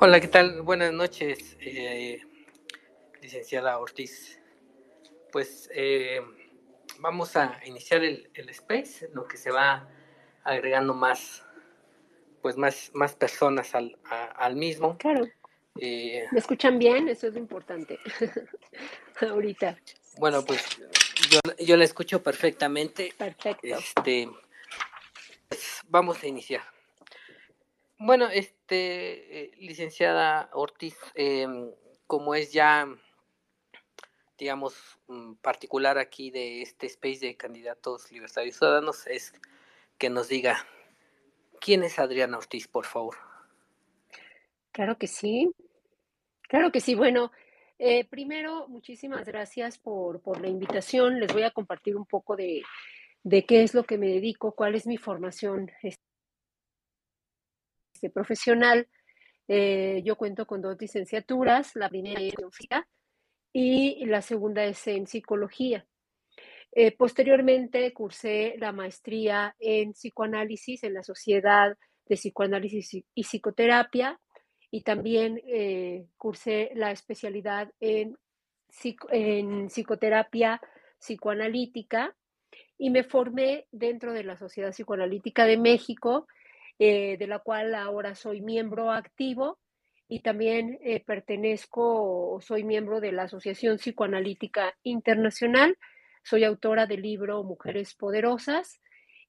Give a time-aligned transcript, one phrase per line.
[0.00, 0.62] Hola, ¿qué tal?
[0.62, 2.20] Buenas noches, eh,
[3.20, 4.38] licenciada Ortiz.
[5.32, 6.20] Pues eh,
[7.00, 9.88] vamos a iniciar el, el, space, lo que se va
[10.44, 11.42] agregando más,
[12.42, 14.96] pues más, más personas al, a, al mismo.
[14.98, 15.26] Claro.
[15.80, 17.08] Eh, ¿Me escuchan bien?
[17.08, 17.98] Eso es lo importante.
[19.20, 19.76] Ahorita.
[20.18, 20.64] Bueno, pues
[21.28, 23.12] yo, yo la escucho perfectamente.
[23.18, 23.66] Perfecto.
[23.66, 24.30] Este,
[25.48, 26.62] pues, vamos a iniciar.
[27.98, 31.46] Bueno, este, eh, licenciada Ortiz, eh,
[32.06, 32.88] como es ya,
[34.36, 39.32] digamos, mm, particular aquí de este space de candidatos libertarios ciudadanos, es
[39.98, 40.66] que nos diga,
[41.60, 43.16] ¿quién es Adriana Ortiz, por favor?
[44.72, 45.50] Claro que sí,
[46.42, 46.94] claro que sí.
[46.94, 47.32] Bueno,
[47.78, 51.20] eh, primero, muchísimas gracias por, por, la invitación.
[51.20, 52.62] Les voy a compartir un poco de,
[53.22, 55.70] de qué es lo que me dedico, cuál es mi formación
[57.98, 58.86] este, profesional.
[59.48, 62.88] Eh, yo cuento con dos licenciaturas, la primera es en física
[63.52, 65.84] y la segunda es en psicología.
[66.70, 74.20] Eh, posteriormente cursé la maestría en psicoanálisis en la Sociedad de Psicoanálisis y Psicoterapia
[74.70, 78.16] y también eh, cursé la especialidad en,
[79.10, 80.60] en psicoterapia
[81.00, 82.14] psicoanalítica
[82.76, 86.28] y me formé dentro de la Sociedad Psicoanalítica de México
[86.78, 89.58] eh, de la cual ahora soy miembro activo
[90.08, 95.76] y también eh, pertenezco, soy miembro de la Asociación Psicoanalítica Internacional,
[96.22, 98.80] soy autora del libro Mujeres Poderosas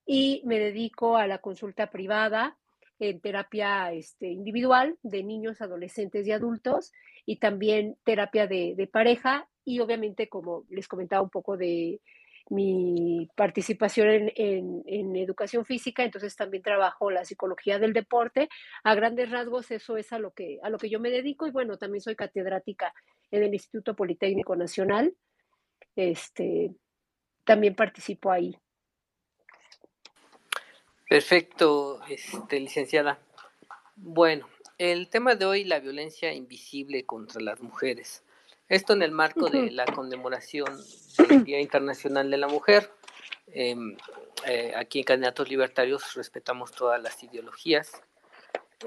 [0.05, 2.57] y me dedico a la consulta privada
[2.99, 6.91] en terapia este, individual de niños, adolescentes y adultos
[7.25, 9.47] y también terapia de pareja.
[9.63, 12.01] Y obviamente como les comentaba un poco de,
[12.49, 18.49] mi participación en, educación física, entonces también trabajo la psicología del deporte.
[18.83, 21.51] A grandes rasgos eso es a lo que, a lo que yo me dedico y
[21.51, 22.93] bueno, también soy catedrática
[23.31, 25.13] en el Instituto Politécnico Nacional.
[25.95, 26.73] Este,
[27.43, 28.57] también participo ahí.
[31.07, 33.19] Perfecto, este, licenciada.
[33.95, 38.23] Bueno, el tema de hoy, la violencia invisible contra las mujeres.
[38.69, 40.79] Esto en el marco de la conmemoración
[41.27, 42.91] del Día Internacional de la Mujer.
[43.47, 43.97] Em,
[44.45, 47.91] eh, aquí en Candidatos Libertarios respetamos todas las ideologías.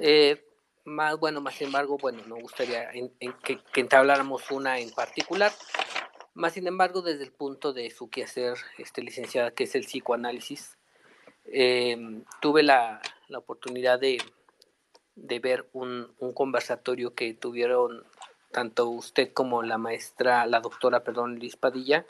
[0.00, 0.46] Eh,
[0.84, 5.50] más, bueno, más sin embargo, bueno, me gustaría que, que, entabláramos una en particular.
[6.34, 10.78] Más sin embargo, desde el punto de su quehacer, este, licenciada, que es el psicoanálisis,
[11.44, 14.18] em, tuve la, la oportunidad de,
[15.16, 18.06] de ver un, un, conversatorio que tuvieron
[18.52, 22.06] tanto usted como la maestra, la doctora, perdón, Liz Padilla.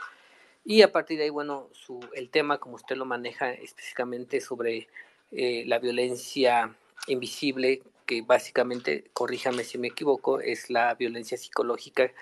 [0.65, 1.69] Y a partir de ahí, bueno,
[2.15, 4.89] el tema, como usted lo maneja específicamente sobre
[5.31, 6.77] eh, la violencia
[7.07, 12.13] invisible, que básicamente, corríjame si me equivoco, es la violencia psicológica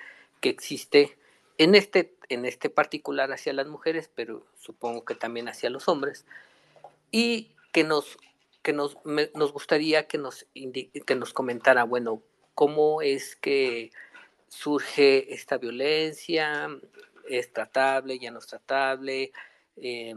[0.41, 1.17] que existe
[1.59, 6.25] en este, en este particular hacia las mujeres, pero supongo que también hacia los hombres,
[7.11, 8.17] y que nos,
[8.63, 12.23] que nos, nos gustaría que nos, que nos comentara, bueno,
[12.55, 13.91] cómo es que
[14.51, 16.69] surge esta violencia,
[17.29, 19.33] es tratable, ya no es tratable,
[19.77, 20.15] eh,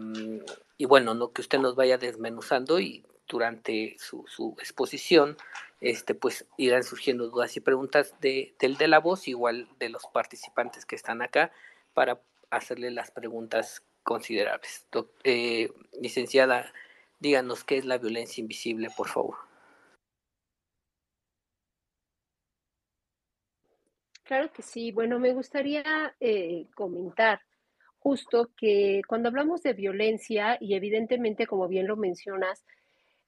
[0.78, 5.38] y bueno, no que usted nos vaya desmenuzando y durante su, su, exposición,
[5.80, 10.04] este, pues irán surgiendo dudas y preguntas de, del de la voz, igual de los
[10.08, 11.52] participantes que están acá,
[11.94, 12.20] para
[12.50, 14.86] hacerle las preguntas considerables.
[15.24, 15.72] Eh,
[16.02, 16.74] licenciada,
[17.20, 19.38] díganos qué es la violencia invisible, por favor.
[24.34, 24.92] Claro que sí.
[24.92, 27.40] Bueno, me gustaría eh, comentar
[28.00, 32.66] justo que cuando hablamos de violencia, y evidentemente, como bien lo mencionas,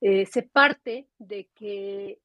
[0.01, 2.17] eh, se parte de que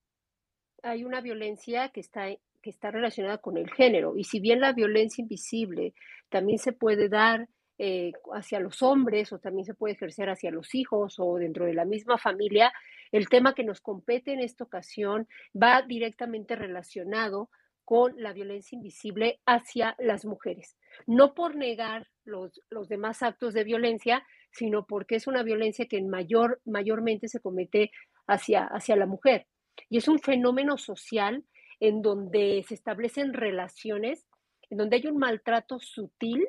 [0.82, 2.28] hay una violencia que está,
[2.62, 4.16] que está relacionada con el género.
[4.16, 5.92] Y si bien la violencia invisible
[6.30, 10.74] también se puede dar eh, hacia los hombres o también se puede ejercer hacia los
[10.74, 12.72] hijos o dentro de la misma familia,
[13.12, 17.50] el tema que nos compete en esta ocasión va directamente relacionado
[17.90, 20.76] con la violencia invisible hacia las mujeres.
[21.08, 26.00] No por negar los, los demás actos de violencia, sino porque es una violencia que
[26.00, 27.90] mayor, mayormente se comete
[28.28, 29.48] hacia, hacia la mujer.
[29.88, 31.44] Y es un fenómeno social
[31.80, 34.24] en donde se establecen relaciones,
[34.70, 36.48] en donde hay un maltrato sutil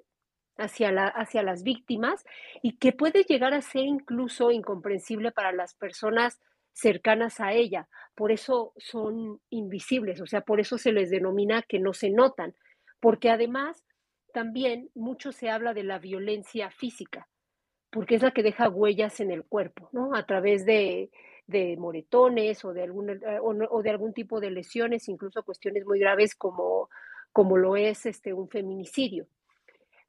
[0.58, 2.24] hacia, la, hacia las víctimas
[2.62, 6.40] y que puede llegar a ser incluso incomprensible para las personas
[6.74, 7.88] cercanas a ella.
[8.16, 12.56] Por eso son invisibles, o sea, por eso se les denomina que no se notan,
[13.00, 13.84] porque además
[14.34, 17.28] también mucho se habla de la violencia física,
[17.90, 20.16] porque es la que deja huellas en el cuerpo, ¿no?
[20.16, 21.12] A través de,
[21.48, 26.00] de moretones o de, algún, eh, o, de algún tipo de lesiones, incluso cuestiones muy
[26.00, 26.90] graves como,
[27.32, 29.28] como lo es este, un feminicidio.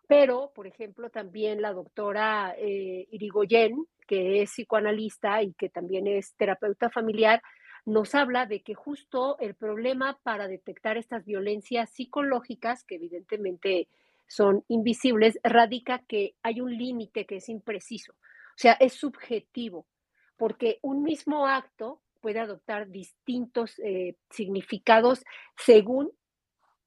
[0.08, 6.34] Pero, por ejemplo, también la doctora eh, Irigoyen, que es psicoanalista y que también es
[6.37, 7.43] terapeuta familiar,
[7.84, 13.88] nos habla de que justo el problema para detectar estas violencias psicológicas, que evidentemente
[14.28, 19.87] son invisibles, radica que hay un límite que es impreciso, o sea, es subjetivo,
[20.37, 25.25] porque un mismo acto puede adoptar distintos eh, significados
[25.56, 26.12] según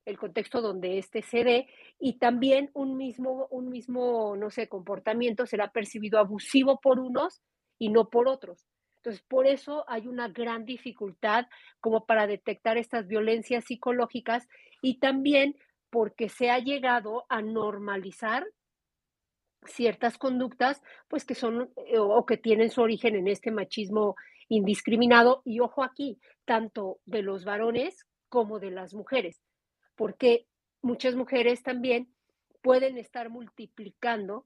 [0.05, 1.67] el contexto donde éste se dé
[1.99, 7.41] y también un mismo, un mismo, no sé, comportamiento será percibido abusivo por unos
[7.77, 8.65] y no por otros.
[8.97, 11.45] Entonces, por eso hay una gran dificultad
[11.79, 14.47] como para detectar estas violencias psicológicas
[14.81, 15.55] y también
[15.89, 18.45] porque se ha llegado a normalizar
[19.65, 24.15] ciertas conductas, pues que son eh, o que tienen su origen en este machismo
[24.49, 29.41] indiscriminado y ojo aquí, tanto de los varones como de las mujeres,
[29.95, 30.47] porque
[30.81, 32.09] muchas mujeres también
[32.61, 34.45] pueden estar multiplicando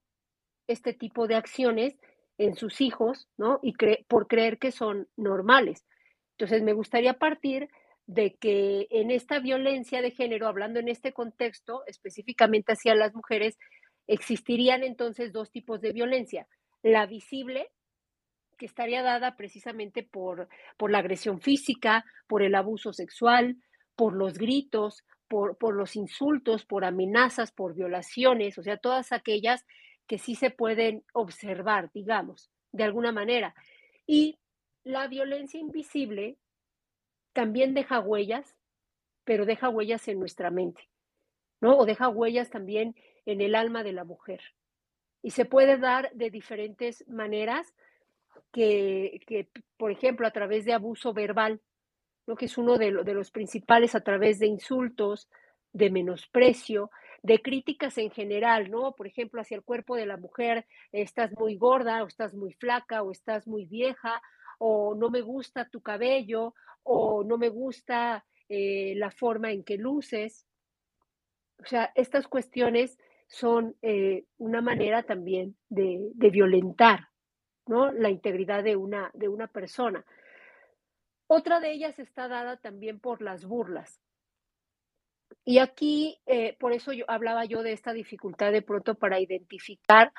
[0.67, 1.97] este tipo de acciones
[2.37, 3.59] en sus hijos, ¿no?
[3.61, 3.73] Y
[4.07, 5.85] por creer que son normales.
[6.31, 7.69] Entonces, me gustaría partir
[8.05, 13.57] de que en esta violencia de género, hablando en este contexto, específicamente hacia las mujeres,
[14.07, 16.47] existirían entonces dos tipos de violencia.
[16.81, 17.69] La visible,
[18.57, 23.57] que estaría dada precisamente por, por la agresión física, por el abuso sexual,
[23.95, 29.65] por los gritos, por, por los insultos, por amenazas, por violaciones, o sea, todas aquellas
[30.07, 33.53] que sí se pueden observar, digamos, de alguna manera.
[34.05, 34.39] Y
[34.83, 36.37] la violencia invisible
[37.31, 38.57] también deja huellas,
[39.23, 40.89] pero deja huellas en nuestra mente,
[41.61, 41.77] ¿no?
[41.77, 42.95] O deja huellas también
[43.25, 44.41] en el alma de la mujer.
[45.21, 47.71] Y se puede dar de diferentes maneras,
[48.51, 49.47] que, que
[49.77, 51.61] por ejemplo, a través de abuso verbal,
[52.35, 55.29] que es uno de, de los principales, a través de insultos,
[55.73, 56.91] de menosprecio,
[57.21, 58.95] de críticas en general, ¿no?
[58.95, 63.03] Por ejemplo, hacia el cuerpo de la mujer, estás muy gorda o estás muy flaca
[63.03, 64.21] o estás muy vieja
[64.57, 66.53] o no me gusta tu cabello
[66.83, 70.45] o no me gusta eh, la forma en que luces.
[71.59, 72.97] O sea, estas cuestiones
[73.27, 77.09] son eh, una manera también de, de, violentar
[77.67, 77.91] ¿no?
[77.91, 80.03] la integridad de una, de una persona.
[81.31, 84.01] Otra de ellas está dada también por las burlas.
[85.45, 90.11] Y aquí, eh, por eso yo hablaba yo de esta dificultad de pronto para identificar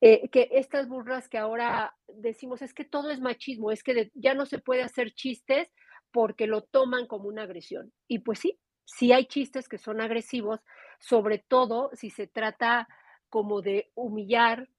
[0.00, 4.32] eh, que estas burlas que ahora decimos es que todo es machismo, es que ya
[4.32, 5.70] no se puede hacer chistes
[6.12, 7.92] porque lo toman como una agresión.
[8.08, 10.60] Y pues sí, sí hay chistes que son agresivos,
[10.98, 12.88] sobre todo si se trata
[13.28, 14.70] como de humillar,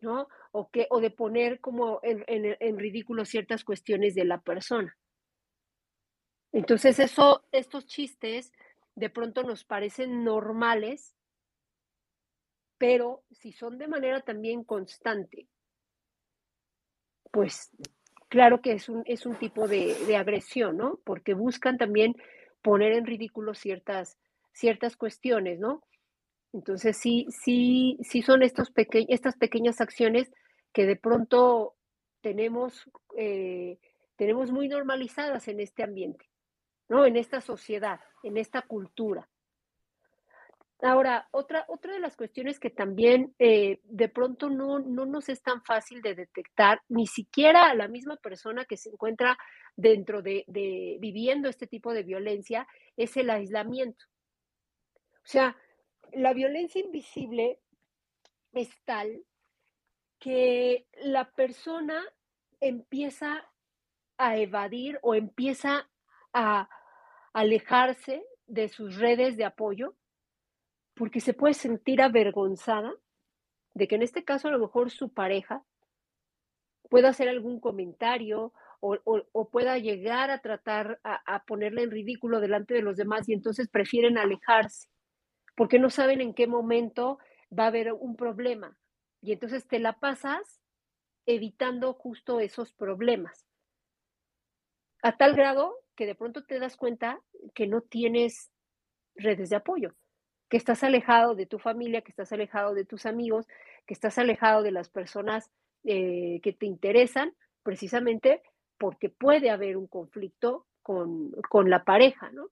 [0.00, 0.28] ¿no?
[0.52, 4.96] O, que, o de poner como en, en ridículo ciertas cuestiones de la persona.
[6.52, 8.52] Entonces, eso, estos chistes
[8.94, 11.14] de pronto nos parecen normales,
[12.76, 15.48] pero si son de manera también constante,
[17.30, 17.70] pues
[18.28, 21.00] claro que es un, es un tipo de, agresión, ¿no?
[21.04, 22.14] Porque buscan también
[22.60, 24.18] poner en ridículo ciertas,
[24.52, 25.82] ciertas cuestiones, ¿no?
[26.52, 28.70] Entonces sí, sí, sí son estos
[29.08, 30.30] estas pequeñas acciones
[30.72, 31.76] que de pronto
[32.20, 33.78] tenemos, eh,
[34.16, 36.32] tenemos muy normalizadas en este ambiente.
[36.92, 37.06] ¿no?
[37.06, 39.26] En esta sociedad, en esta cultura.
[40.82, 45.40] Ahora, otra, otra de las cuestiones que también eh, de pronto no, no nos es
[45.42, 49.38] tan fácil de detectar, ni siquiera a la misma persona que se encuentra
[49.76, 54.04] dentro de, de viviendo este tipo de violencia, es el aislamiento.
[55.24, 55.56] O sea,
[56.12, 57.60] la violencia invisible
[58.52, 59.24] es tal
[60.22, 62.00] que la persona
[62.60, 63.44] empieza
[64.18, 65.90] a evadir o empieza
[66.32, 66.68] a
[67.32, 69.96] alejarse de sus redes de apoyo
[70.94, 72.94] porque se puede sentir avergonzada
[73.74, 75.64] de que en este caso a lo mejor su pareja
[76.88, 82.82] pueda hacer algún comentario o, pueda llegar a tratar a, a en ridículo delante de
[82.82, 84.88] los demás y entonces prefieren alejarse
[85.56, 87.18] porque no saben en qué momento
[87.56, 88.78] va a haber un problema
[89.22, 90.60] y entonces te la pasas
[91.26, 93.46] evitando justo esos problemas.
[95.02, 97.20] A tal grado que de pronto te das cuenta
[97.54, 98.50] que no tienes
[99.14, 99.94] redes de apoyo,
[100.48, 103.46] que estás alejado de tu familia, que estás alejado de tus amigos,
[103.86, 105.50] que estás alejado de las personas
[105.84, 108.42] eh, que te interesan, precisamente
[108.78, 111.32] porque puede haber un conflicto con,
[111.66, 112.48] la pareja, ¿no?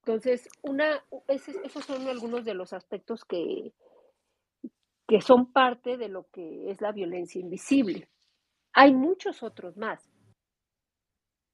[0.00, 3.72] Entonces, una, esos son algunos de los aspectos que,
[5.10, 8.08] que son parte de lo que es la violencia invisible.
[8.72, 10.08] hay muchos otros más.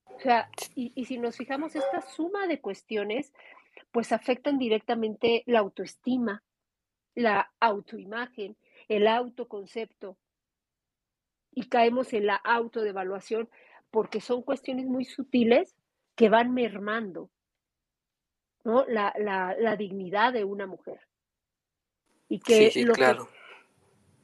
[0.04, 3.32] O sea, y, y si nos fijamos, esta suma de cuestiones,
[3.92, 6.44] pues afectan directamente la autoestima,
[7.14, 8.58] la autoimagen,
[8.88, 10.18] el autoconcepto,
[11.50, 13.48] y caemos en la autodevaluación
[13.90, 15.74] porque son cuestiones muy sutiles
[16.14, 17.30] que van mermando
[18.64, 18.84] ¿no?
[18.86, 21.00] la, la, la dignidad de una mujer.
[22.28, 23.26] Y que, Sí, sí, lo claro.
[23.28, 23.35] que,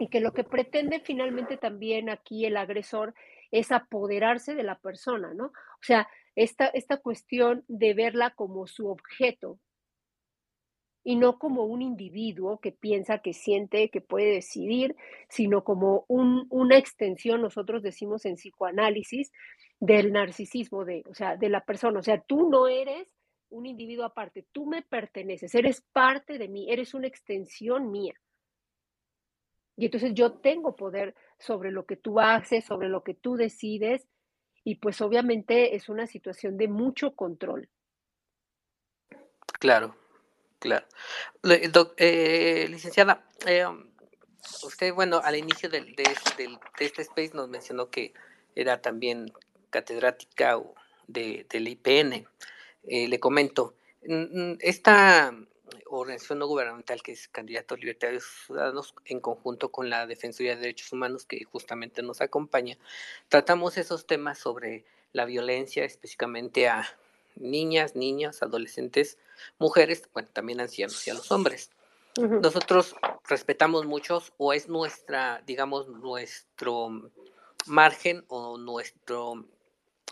[0.02, 3.14] y que lo que pretende finalmente también aquí el agresor
[3.52, 5.46] es apoderarse de la persona, ¿no?
[5.46, 9.60] O sea, esta, esta cuestión de verla como su objeto
[11.04, 14.96] y no como un individuo que piensa, que siente, que puede decidir,
[15.28, 19.30] sino como un, una extensión, nosotros decimos en psicoanálisis,
[19.78, 22.00] del narcisismo, de, o sea, de la persona.
[22.00, 23.06] O sea, tú no eres
[23.50, 28.14] un individuo aparte, tú me perteneces, eres parte de mí, eres una extensión mía.
[29.76, 34.06] Y entonces yo tengo poder sobre lo que tú haces, sobre lo que tú decides,
[34.64, 37.68] y pues obviamente es una situación de mucho control.
[39.58, 39.96] Claro,
[40.58, 40.86] claro.
[41.96, 43.64] Eh, licenciada, eh,
[44.62, 48.12] usted, bueno, al inicio del, de, de este space nos mencionó que
[48.54, 49.32] era también
[49.70, 50.60] catedrática
[51.06, 52.26] de, del IPN.
[52.84, 53.74] Eh, le comento,
[54.06, 55.32] mm, mm, esta
[55.86, 60.92] organización no gubernamental que es Candidatos Libertarios Ciudadanos, en conjunto con la Defensoría de Derechos
[60.92, 62.78] Humanos, que justamente nos acompaña,
[63.28, 66.86] tratamos esos temas sobre la violencia, específicamente a
[67.36, 69.18] niñas, niñas, adolescentes,
[69.58, 71.70] mujeres, bueno, también ancianos y a los hombres.
[72.16, 72.94] Nosotros
[73.26, 77.10] respetamos muchos o es nuestra, digamos, nuestro
[77.66, 79.46] margen o nuestro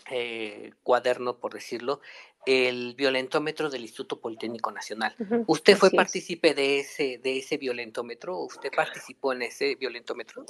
[0.09, 2.01] eh, cuaderno, por decirlo,
[2.45, 5.15] el violentómetro del Instituto Politécnico Nacional.
[5.47, 6.03] ¿Usted fue así es.
[6.03, 8.37] partícipe de ese, de ese violentómetro?
[8.39, 10.45] ¿Usted participó en ese violentómetro?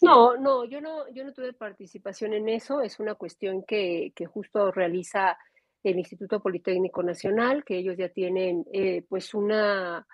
[0.00, 4.26] No, no, yo no, yo no tuve participación en eso, es una cuestión que, que
[4.26, 5.38] justo realiza
[5.84, 10.06] el Instituto Politécnico Nacional, que ellos ya tienen eh, pues una,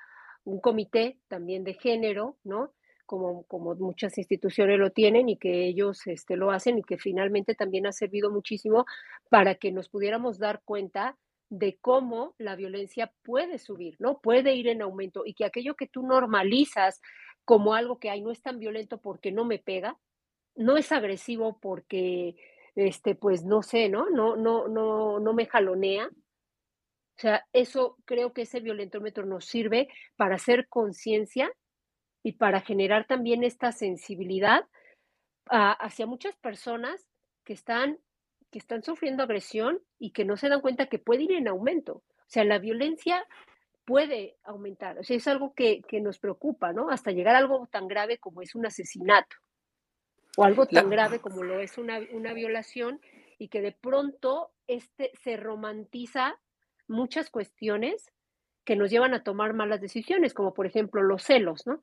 [0.45, 2.73] un comité también de género, ¿no?
[3.09, 7.55] Como, como muchas instituciones lo tienen y que ellos este, lo hacen y que finalmente
[7.55, 8.85] también ha servido muchísimo
[9.31, 11.17] para que nos pudiéramos dar cuenta
[11.49, 14.19] de cómo la violencia puede subir, ¿no?
[14.21, 17.01] Puede ir en aumento y que aquello que tú normalizas
[17.47, 19.97] como algo que hay no es tan violento porque no me pega,
[20.55, 22.37] no es agresivo porque
[22.75, 24.11] este pues no sé, ¿no?
[24.11, 26.09] No no no no me jalonea.
[26.09, 31.51] O sea, eso creo que ese violentómetro nos sirve para hacer conciencia
[32.29, 34.67] y para generar también esta sensibilidad
[35.49, 37.07] a, hacia muchas personas
[37.43, 37.99] que están
[38.51, 41.93] que están sufriendo agresión y que no se dan cuenta que puede ir en aumento.
[41.95, 43.27] O sea, la violencia
[43.87, 44.99] puede aumentar.
[44.99, 46.91] O sea, es algo que, que nos preocupa, ¿no?
[46.91, 49.37] Hasta llegar a algo tan grave como es un asesinato
[50.37, 53.01] o algo tan La- grave como lo es una, una violación
[53.39, 56.39] y que de pronto este, se romantiza
[56.89, 58.13] muchas cuestiones
[58.65, 61.81] que nos llevan a tomar malas decisiones, como por ejemplo los celos, ¿no?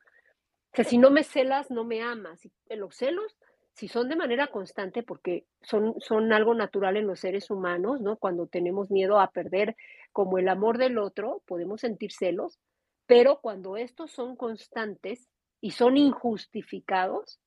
[0.75, 2.44] O sea, si no me celas, no me amas.
[2.44, 3.38] Y los celos,
[3.72, 8.17] si son de manera constante, porque son, son algo natural en los seres humanos, ¿no?
[8.17, 9.77] Cuando tenemos miedo a perder
[10.12, 12.60] como el amor del otro, podemos sentir celos,
[13.05, 15.29] pero cuando estos son constantes
[15.62, 17.39] y son injustificados,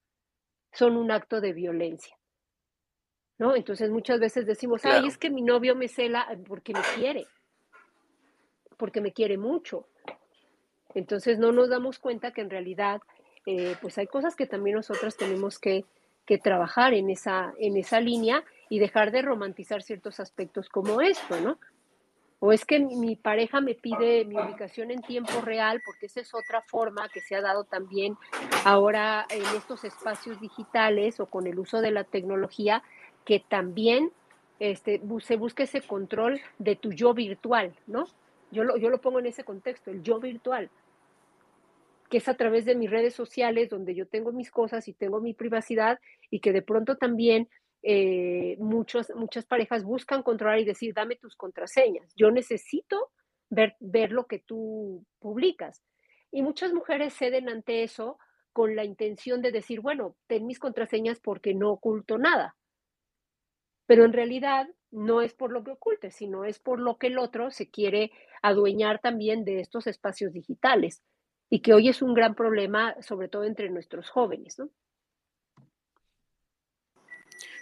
[0.72, 2.16] son un acto de violencia,
[3.36, 3.54] ¿no?
[3.54, 7.26] Entonces muchas veces decimos, ay, es que mi novio me cela porque me quiere,
[8.78, 9.86] porque me quiere mucho.
[10.94, 13.02] Entonces no nos damos cuenta que en realidad,
[13.50, 15.86] eh, pues hay cosas que también nosotras tenemos que,
[16.26, 21.40] que trabajar en esa, en esa línea y dejar de romantizar ciertos aspectos como esto,
[21.40, 21.58] ¿no?
[22.40, 26.34] O es que mi, pareja me pide mi ubicación en tiempo real, porque esa es
[26.34, 28.18] otra forma que se ha dado también
[28.66, 32.82] ahora en estos espacios digitales o con el uso de la tecnología,
[33.24, 34.12] que también
[34.60, 38.04] este, se busca ese control de tu yo virtual, ¿no?
[38.50, 40.68] Yo lo, yo lo pongo en ese contexto, el yo virtual,
[42.08, 45.20] que es a través de mis redes sociales donde yo tengo mis cosas y tengo
[45.20, 45.98] mi privacidad
[46.30, 47.48] y que de pronto también
[47.82, 53.10] eh, muchos, muchas parejas buscan controlar y decir, dame tus contraseñas, yo necesito
[53.50, 55.82] ver, ver lo que tú publicas.
[56.30, 58.18] Y muchas mujeres ceden ante eso
[58.52, 62.56] con la intención de decir, bueno, ten mis contraseñas porque no oculto nada.
[63.86, 67.18] Pero en realidad no es por lo que oculte, sino es por lo que el
[67.18, 68.10] otro se quiere
[68.42, 71.02] adueñar también de estos espacios digitales
[71.50, 74.68] y que hoy es un gran problema, sobre todo entre nuestros jóvenes, ¿no?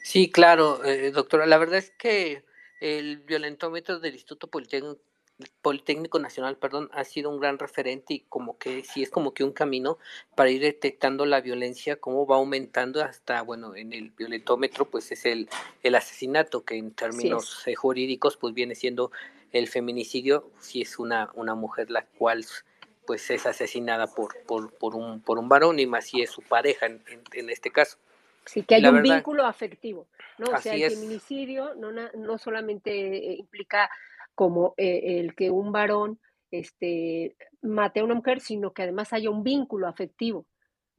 [0.03, 1.47] Sí, claro, eh, doctora.
[1.47, 2.45] La verdad es que
[2.81, 5.01] el violentómetro del Instituto Politécnico
[5.61, 9.45] Politécnico Nacional, perdón, ha sido un gran referente y como que sí es como que
[9.45, 9.99] un camino
[10.35, 15.27] para ir detectando la violencia, cómo va aumentando hasta, bueno, en el violentómetro, pues es
[15.27, 15.51] el,
[15.83, 19.11] el asesinato, que en términos eh, jurídicos, pues viene siendo
[19.53, 22.47] el feminicidio, si es una, una mujer la cual
[23.07, 26.43] pues es asesinada por, por, por, un, por un varón y más si es su
[26.43, 27.99] pareja en, en, este caso.
[28.45, 30.07] Sí, que hay un vínculo afectivo,
[30.39, 30.47] ¿no?
[30.55, 33.91] O sea, el feminicidio no, no solamente eh, implica
[34.35, 36.21] como eh, el que un varón
[36.51, 40.47] este, mate a una mujer, sino que además haya un vínculo afectivo.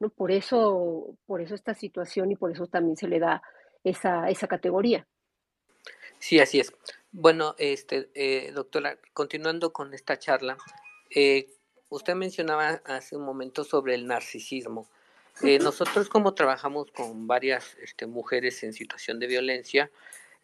[0.00, 0.10] ¿no?
[0.10, 3.42] Por, eso, por eso esta situación y por eso también se le da
[3.84, 5.06] esa, esa categoría.
[6.18, 6.72] Sí, así es.
[7.10, 10.58] Bueno, este, eh, doctora, continuando con esta charla,
[11.14, 11.48] eh,
[11.88, 14.88] usted mencionaba hace un momento sobre el narcisismo.
[15.42, 19.90] nosotros como trabajamos con varias este, mujeres en situación de violencia,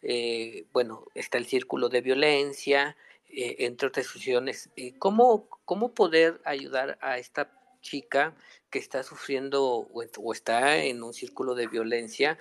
[0.01, 2.95] eh, bueno, está el círculo de violencia,
[3.29, 4.69] eh, entre otras situaciones.
[4.75, 8.35] Eh, ¿cómo, ¿Cómo poder ayudar a esta chica
[8.69, 12.37] que está sufriendo o, está en un círculo de violencia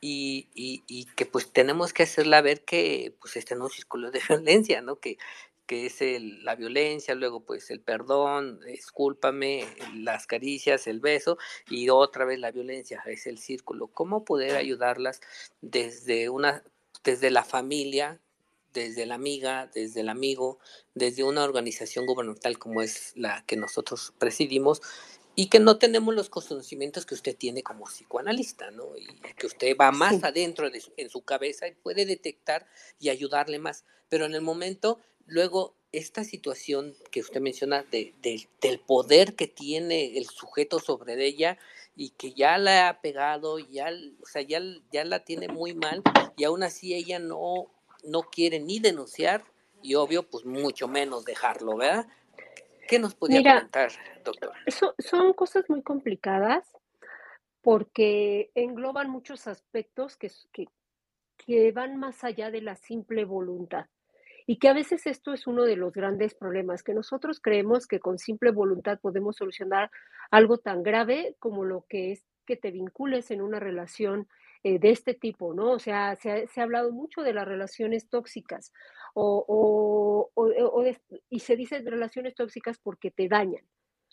[0.00, 4.20] y, y, que pues tenemos que hacerla ver que pues está en un círculo de
[4.28, 4.96] violencia, ¿no?
[4.96, 5.18] Que,
[5.72, 9.64] que es el, la violencia, luego pues el perdón, discúlpame,
[9.94, 11.38] las caricias, el beso
[11.70, 13.86] y otra vez la violencia, es el círculo.
[13.86, 15.22] ¿Cómo poder ayudarlas
[15.62, 16.62] desde una
[17.04, 18.20] desde la familia,
[18.74, 20.58] desde la amiga, desde el amigo,
[20.94, 24.82] desde una organización gubernamental como es la que nosotros presidimos
[25.34, 28.94] y que no tenemos los conocimientos que usted tiene como psicoanalista, ¿no?
[28.98, 32.66] Y que usted va más adentro de en su cabeza y puede detectar
[33.00, 33.86] y ayudarle más.
[34.10, 35.00] Pero en el momento,
[35.32, 38.14] luego, esta situación que usted menciona de,
[38.60, 41.58] del poder que tiene el sujeto sobre ella,
[41.94, 43.90] y que ya la ha pegado, ya,
[44.22, 44.60] o sea, ya,
[44.90, 46.02] ya la tiene muy mal
[46.36, 47.66] y aún así ella no,
[48.04, 49.44] no quiere ni denunciar
[49.82, 52.06] y obvio, pues mucho menos dejarlo, ¿verdad?
[52.88, 53.90] ¿Qué nos podría comentar,
[54.24, 54.52] doctor?
[54.98, 56.66] son cosas muy complicadas
[57.60, 60.66] porque engloban muchos aspectos que, que,
[61.36, 63.86] que van más allá de la simple voluntad.
[64.46, 68.00] Y que a veces esto es uno de los grandes problemas, que nosotros creemos que
[68.00, 69.90] con simple voluntad podemos solucionar
[70.30, 74.28] algo tan grave como lo que es que te vincules en una relación
[74.64, 75.72] eh, de este tipo, ¿no?
[75.72, 78.72] O sea, se ha, hablado mucho de las relaciones tóxicas
[79.14, 80.30] o,
[81.28, 83.64] y se dice relaciones tóxicas porque te dañan,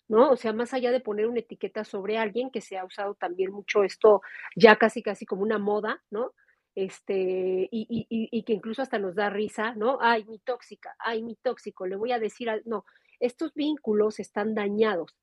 [0.08, 0.32] ¿no?
[0.32, 3.52] O sea, más allá de poner una etiqueta sobre alguien, que se ha usado también
[3.52, 4.22] mucho esto
[4.56, 6.34] ya casi casi como una moda, ¿no?
[6.76, 9.98] Este, y, que incluso hasta nos da risa, ¿no?
[10.02, 12.62] Ay, mi tóxica, ay, mi tóxico, le voy a decir, al...
[12.66, 12.86] no,
[13.20, 15.18] estos vínculos están dañados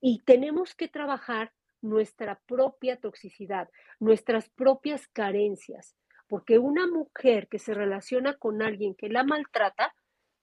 [0.00, 3.68] y tenemos que trabajar nuestra propia toxicidad,
[4.00, 5.94] nuestras propias carencias,
[6.26, 9.94] porque una mujer que se relaciona con alguien que la maltrata,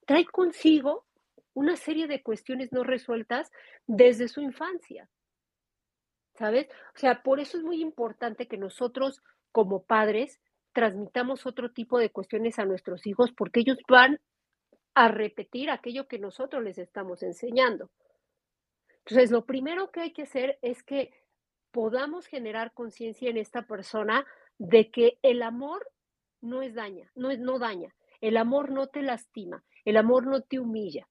[0.06, 1.04] trae consigo
[1.52, 3.50] una serie de cuestiones no resueltas
[3.86, 5.08] desde su infancia.
[6.34, 6.68] ¿Sabes?
[6.94, 9.22] O sea, por eso es muy importante que nosotros
[9.56, 10.38] como padres
[10.74, 14.20] transmitamos otro tipo de cuestiones a nuestros hijos porque ellos van
[14.94, 17.88] a repetir aquello que nosotros les estamos enseñando.
[18.98, 21.10] Entonces, lo primero que hay que hacer es que
[21.70, 24.26] podamos generar conciencia en esta persona
[24.58, 25.90] de que el amor
[26.42, 30.42] no es daña, no es no daña, el amor no te lastima, el amor no
[30.42, 31.08] te humilla.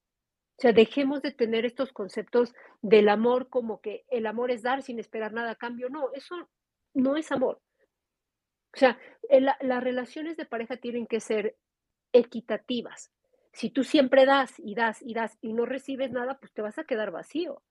[0.59, 2.53] O sea, dejemos de tener estos conceptos
[2.83, 5.89] del amor como que el amor es dar sin esperar nada a cambio.
[5.89, 6.47] No, eso
[6.93, 7.59] no es amor.
[8.75, 11.55] O sea, las relaciones de pareja tienen que ser
[12.11, 13.09] equitativas.
[13.53, 16.77] Si tú siempre das y das y das y no recibes nada, pues te vas
[16.77, 17.63] a quedar vacío.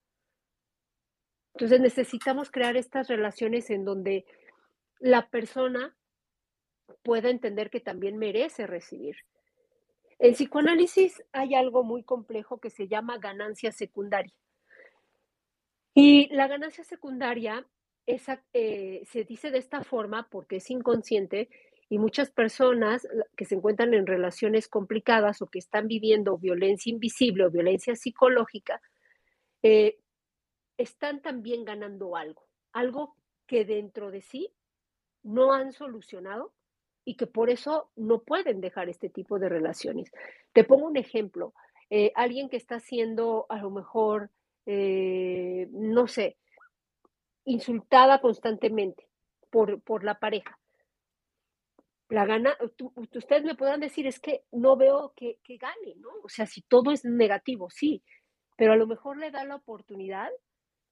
[1.54, 4.24] Entonces necesitamos crear estas relaciones en donde
[4.98, 5.94] la persona
[7.02, 9.16] pueda entender que también merece recibir.
[10.18, 14.34] En psicoanálisis hay algo muy complejo que se llama ganancia secundaria.
[15.92, 17.66] Y la ganancia secundaria
[18.06, 21.48] eh, se dice de esta forma porque es inconsciente
[21.88, 27.46] y muchas personas que se encuentran en relaciones complicadas o que están viviendo violencia invisible
[27.46, 28.80] o violencia psicológica,
[29.62, 29.98] eh,
[30.76, 34.52] están también ganando algo, algo que dentro de sí
[35.22, 36.52] no han solucionado
[37.06, 40.10] y que por eso no pueden dejar este tipo de relaciones.
[40.52, 41.54] Te pongo un ejemplo,
[41.90, 44.30] eh, alguien que está haciendo a lo mejor,
[44.66, 46.38] no sé,
[47.44, 49.08] insultada constantemente
[49.50, 50.58] por, por la pareja.
[52.08, 52.56] La gana,
[53.12, 56.10] ustedes me podrán decir, es que no veo que, que gane, ¿no?
[56.22, 58.02] O sea, si todo es negativo, sí,
[58.56, 60.30] pero a lo mejor le da la oportunidad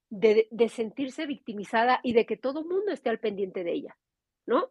[0.09, 3.97] de, de, sentirse victimizada y de que todo el mundo esté al pendiente de ella,
[4.45, 4.67] ¿no?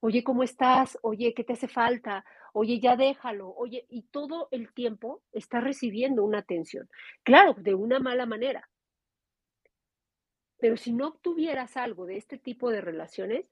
[0.00, 0.98] Oye, ¿cómo estás?
[1.02, 2.24] Oye, ¿qué te hace falta?
[2.58, 6.88] oye, ya déjalo, oye, y todo el tiempo está recibiendo una atención.
[7.22, 8.66] Claro, de una mala manera.
[10.58, 13.50] Pero si no obtuvieras algo de este tipo de relaciones,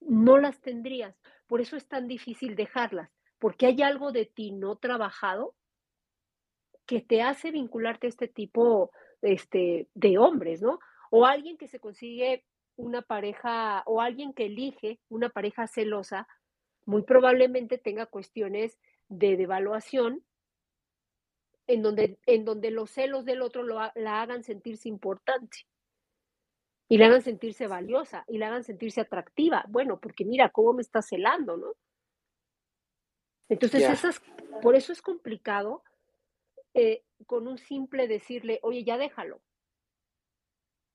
[0.00, 1.16] no las tendrías.
[1.46, 5.54] Por eso es tan difícil dejarlas, porque hay algo de ti no trabajado
[6.86, 8.90] que te hace vincularte a este tipo
[9.22, 10.78] este, de hombres, ¿no?
[11.10, 12.44] O alguien que se consigue
[12.76, 16.28] una pareja, o alguien que elige una pareja celosa,
[16.84, 20.24] muy probablemente tenga cuestiones de devaluación
[21.66, 25.66] en donde, en donde los celos del otro lo, la hagan sentirse importante
[26.88, 29.64] y le hagan sentirse valiosa y le hagan sentirse atractiva.
[29.68, 31.74] Bueno, porque mira cómo me está celando, ¿no?
[33.48, 34.20] Entonces, esas,
[34.62, 35.82] por eso es complicado
[36.72, 39.40] eh, con un simple decirle, oye, ya déjalo.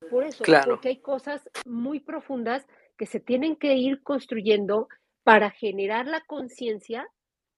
[0.10, 2.66] Por eso, porque hay cosas muy profundas
[2.98, 4.88] que se tienen que ir construyendo
[5.24, 7.08] para generar la conciencia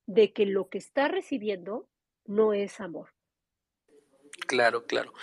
[0.08, 1.88] de que lo que está recibiendo
[2.26, 3.14] no es amor.
[4.48, 5.14] Claro, claro.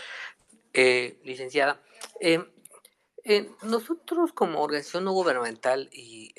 [0.72, 1.82] Eh, licenciada,
[2.20, 2.38] eh,
[3.62, 6.32] nosotros como organización no gubernamental, y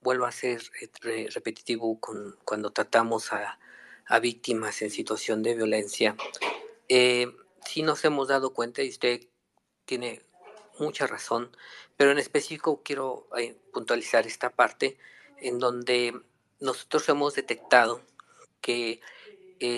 [0.00, 3.58] vuelvo a ser eh, repetitivo con, cuando tratamos a,
[4.20, 6.16] víctimas en situación de violencia,
[6.88, 9.22] eh, sí nos hemos dado cuenta, y usted
[9.86, 10.22] tiene
[10.78, 11.56] mucha razón,
[11.96, 14.98] pero en específico quiero eh, puntualizar esta parte
[15.38, 16.20] en donde
[16.60, 18.02] nosotros hemos detectado
[18.60, 19.00] que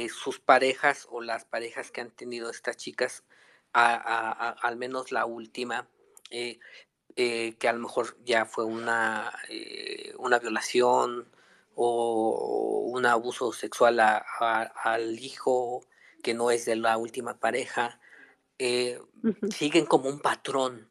[0.08, 3.22] sus parejas o las parejas que han tenido estas chicas,
[3.74, 5.86] al menos la última,
[6.30, 6.58] eh,
[7.16, 11.28] eh, que a lo mejor ya fue una, eh, una violación
[11.76, 15.84] o un abuso sexual al hijo
[16.22, 18.00] que no es de la última pareja,
[18.58, 20.90] siguen como un patrón.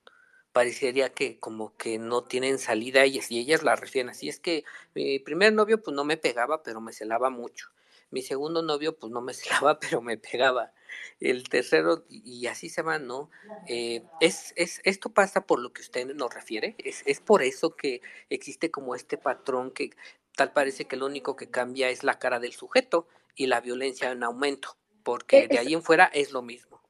[0.51, 4.29] Parecería que como que no tienen salida ellas y ellas la refieren así.
[4.29, 7.69] Es que mi primer novio pues no me pegaba, pero me celaba mucho.
[8.11, 10.73] Mi segundo novio pues no me celaba, pero me pegaba
[11.19, 13.29] el tercero, y así se va, ¿no?
[13.67, 17.75] Eh, es, es, esto pasa por lo que usted nos refiere, es, es por eso
[17.75, 19.91] que existe como este patrón que
[20.35, 24.11] tal parece que lo único que cambia es la cara del sujeto y la violencia
[24.11, 26.81] en aumento, porque e de ahí en fuera es lo mismo.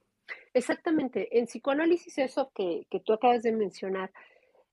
[0.53, 4.11] Exactamente, en psicoanálisis eso que, que tú acabas de mencionar,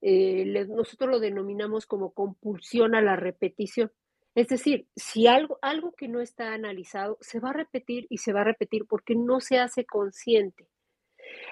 [0.02, 3.90] eh, nosotros lo denominamos como compulsión a la repetición.
[4.34, 8.32] Es decir, si algo, algo que no está analizado se va a repetir y se
[8.32, 10.68] va a repetir porque no se hace consciente.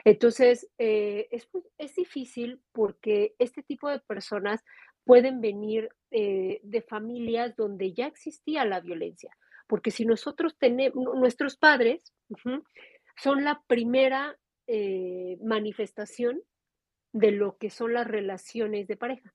[0.04, 4.64] Entonces, eh, es, es, difícil porque este tipo de personas
[5.04, 9.36] pueden venir eh, de familias donde ya existía la violencia.
[9.66, 12.12] Porque si nosotros tenemos, nuestros padres
[13.16, 16.40] son la primera eh, manifestación
[17.12, 19.34] de lo que son las relaciones de pareja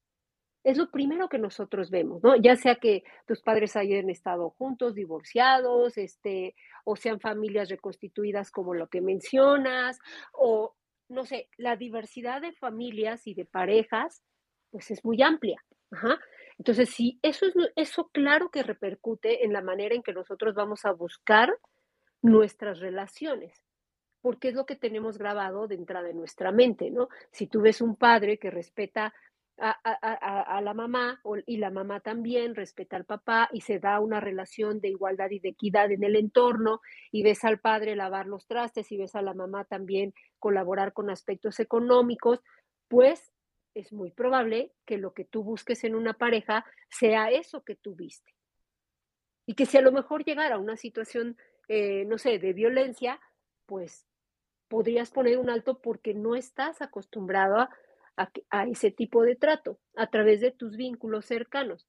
[0.64, 2.36] es lo primero que nosotros vemos, ¿no?
[2.36, 8.74] Ya sea que tus padres hayan estado juntos, divorciados, este, o sean familias reconstituidas como
[8.74, 10.00] lo que mencionas,
[10.32, 10.76] o
[11.10, 14.24] no sé, la diversidad de familias y de parejas,
[14.72, 15.62] pues es muy amplia.
[16.58, 20.86] Entonces, sí, eso es eso claro que repercute en la manera en que nosotros vamos
[20.86, 21.54] a buscar
[22.22, 23.62] nuestras relaciones,
[24.22, 27.10] porque es lo que tenemos grabado de entrada en nuestra mente, ¿no?
[27.32, 29.14] Si tú ves un padre que respeta
[29.60, 34.80] a, la mamá y la mamá también respeta al papá y se da una relación
[34.82, 38.92] de igualdad y de equidad en el entorno y ves al padre lavar los trastes
[38.92, 42.42] y ves a la mamá también colaborar con aspectos económicos,
[42.88, 43.32] pues
[43.76, 47.96] es muy probable que lo que tú busques en una pareja sea eso que tú
[47.96, 48.34] viste.
[49.46, 51.38] Y que si a lo mejor llegara a una situación,
[51.68, 53.20] eh, no sé, de violencia,
[53.66, 54.08] pues
[54.68, 57.70] podrías poner un alto porque no estás acostumbrado a
[58.18, 61.88] a, ese tipo de trato a través de tus vínculos cercanos.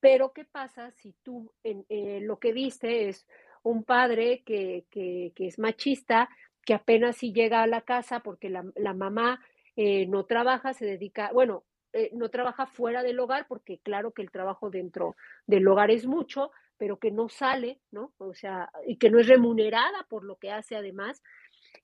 [0.00, 3.26] Pero ¿qué pasa si tú en, eh, lo que viste es
[3.62, 6.28] un padre que, que, es machista,
[6.64, 9.40] que apenas si llega a la casa porque la, la mamá
[9.76, 14.22] eh, no trabaja, se dedica, bueno, eh, no trabaja fuera del hogar, porque claro que
[14.22, 15.14] el trabajo dentro
[15.46, 18.14] del hogar es mucho, pero que no sale, ¿no?
[18.18, 21.22] O sea, y que no es remunerada por lo que hace además,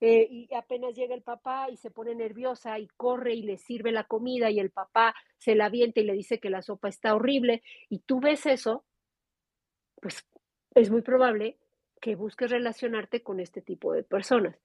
[0.00, 3.90] eh, y apenas llega el papá y se pone nerviosa y corre y le sirve
[3.90, 7.14] la comida y el papá se la avienta y le dice que la sopa está
[7.14, 8.84] horrible y tú ves eso,
[10.00, 10.24] pues
[10.74, 11.58] es muy probable
[12.00, 14.56] que busques relacionarte con este tipo de personas.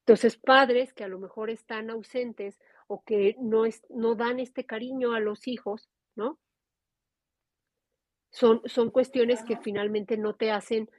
[0.00, 4.66] Entonces, padres que a lo mejor están ausentes o que no, es, no dan este
[4.66, 6.38] cariño a los hijos, ¿no?
[8.30, 10.90] Son, son cuestiones que finalmente no te hacen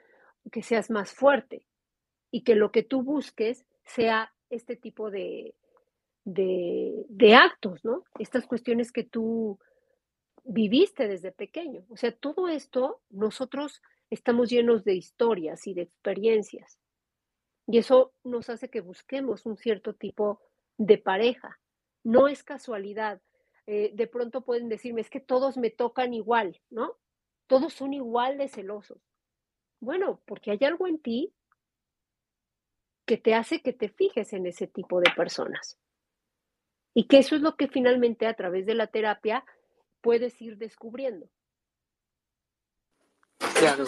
[0.51, 1.65] que seas más fuerte
[2.31, 5.55] y que lo que tú busques sea este tipo de,
[6.25, 8.03] de, actos, ¿no?
[8.19, 9.59] Estas cuestiones que tú,
[10.43, 11.85] viviste desde pequeño.
[11.89, 16.79] O sea, todo esto nosotros estamos llenos de historias y de experiencias.
[17.67, 20.41] Y eso nos hace que busquemos un cierto tipo
[20.77, 21.59] de pareja.
[22.03, 23.21] No es casualidad.
[23.65, 26.97] Eh, de pronto pueden decirme, es que todos me tocan igual, ¿no?
[27.47, 29.01] Todos son igual de celosos.
[29.81, 31.33] Bueno, porque hay algo en ti
[33.07, 35.79] que te hace que te fijes en ese tipo de personas.
[36.93, 39.45] Y que eso es lo que finalmente a través de la terapia
[40.01, 41.29] puedes ir descubriendo.
[43.55, 43.85] Claro.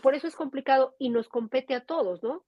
[0.00, 2.44] Por, eso es complicado y nos compete a todos, ¿no?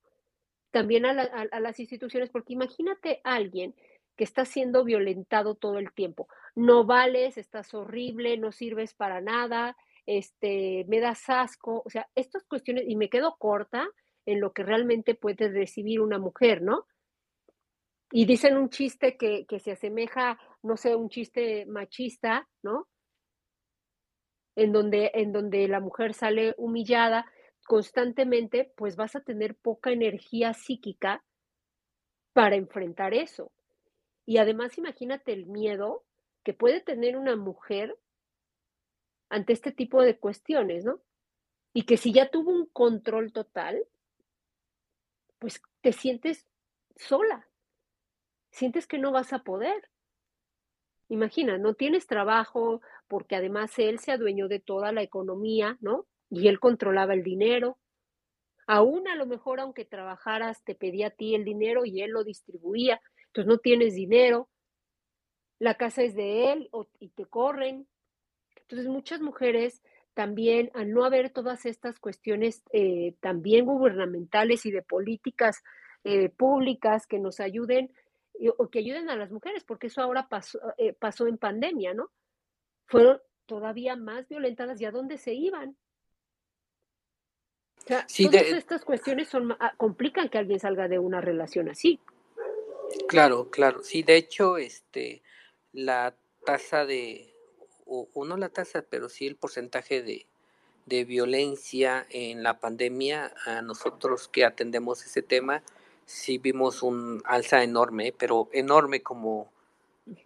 [0.71, 3.75] También a, a, las instituciones, porque imagínate a alguien
[4.15, 6.29] que está siendo violentado todo el tiempo.
[6.55, 11.83] No vales, estás horrible, no sirves para nada, este, me das asco.
[11.85, 13.89] O sea, estas cuestiones, y me quedo corta
[14.27, 16.87] en lo que realmente puede recibir una mujer, ¿no?
[18.11, 22.87] Y dicen un chiste que, que se asemeja, no sé, un chiste machista, ¿no?
[24.55, 27.27] En donde, en donde la mujer sale humillada
[27.67, 31.25] constantemente, pues vas a tener poca energía psíquica
[32.33, 33.51] para enfrentar eso.
[34.25, 36.05] Y además imagínate el miedo
[36.45, 37.97] que puede tener una mujer
[39.29, 41.01] ante este tipo de cuestiones, ¿no?
[41.73, 43.85] Y que si ya tuvo un control total,
[45.39, 46.47] pues te sientes
[46.97, 47.49] sola,
[48.51, 49.89] sientes que no vas a poder.
[51.09, 56.07] Imagina, no tienes trabajo porque además él se adueñó de toda la economía, ¿no?
[56.31, 57.79] Y él controlaba el dinero.
[58.67, 62.25] Aún a lo mejor, aunque trabajaras, te pedía a ti el dinero y él lo
[62.25, 63.01] distribuía.
[63.29, 64.49] Entonces no tienes dinero,
[65.59, 67.87] la casa es de él y te corren.
[68.57, 69.83] Entonces muchas mujeres
[70.17, 75.63] también, al no haber todas estas cuestiones eh, también gubernamentales y de políticas
[76.05, 77.93] eh, públicas que nos ayuden
[78.57, 82.11] o que ayuden a las mujeres, porque eso ahora pasó, eh, pasó en pandemia, ¿no?
[82.87, 85.77] Fueron todavía más violentadas y a dónde se iban.
[87.77, 92.01] O sea, todas estas cuestiones son, ah, complican que alguien salga de una relación así.
[93.07, 93.83] Claro, claro.
[93.83, 95.23] Sí, de hecho, este,
[95.73, 97.36] la tasa de,
[97.87, 100.27] o, no la tasa, pero sí el porcentaje de,
[100.87, 105.63] de violencia en la pandemia, a nosotros que atendemos ese tema,
[106.07, 109.51] sí vimos un alza enorme, pero enorme como,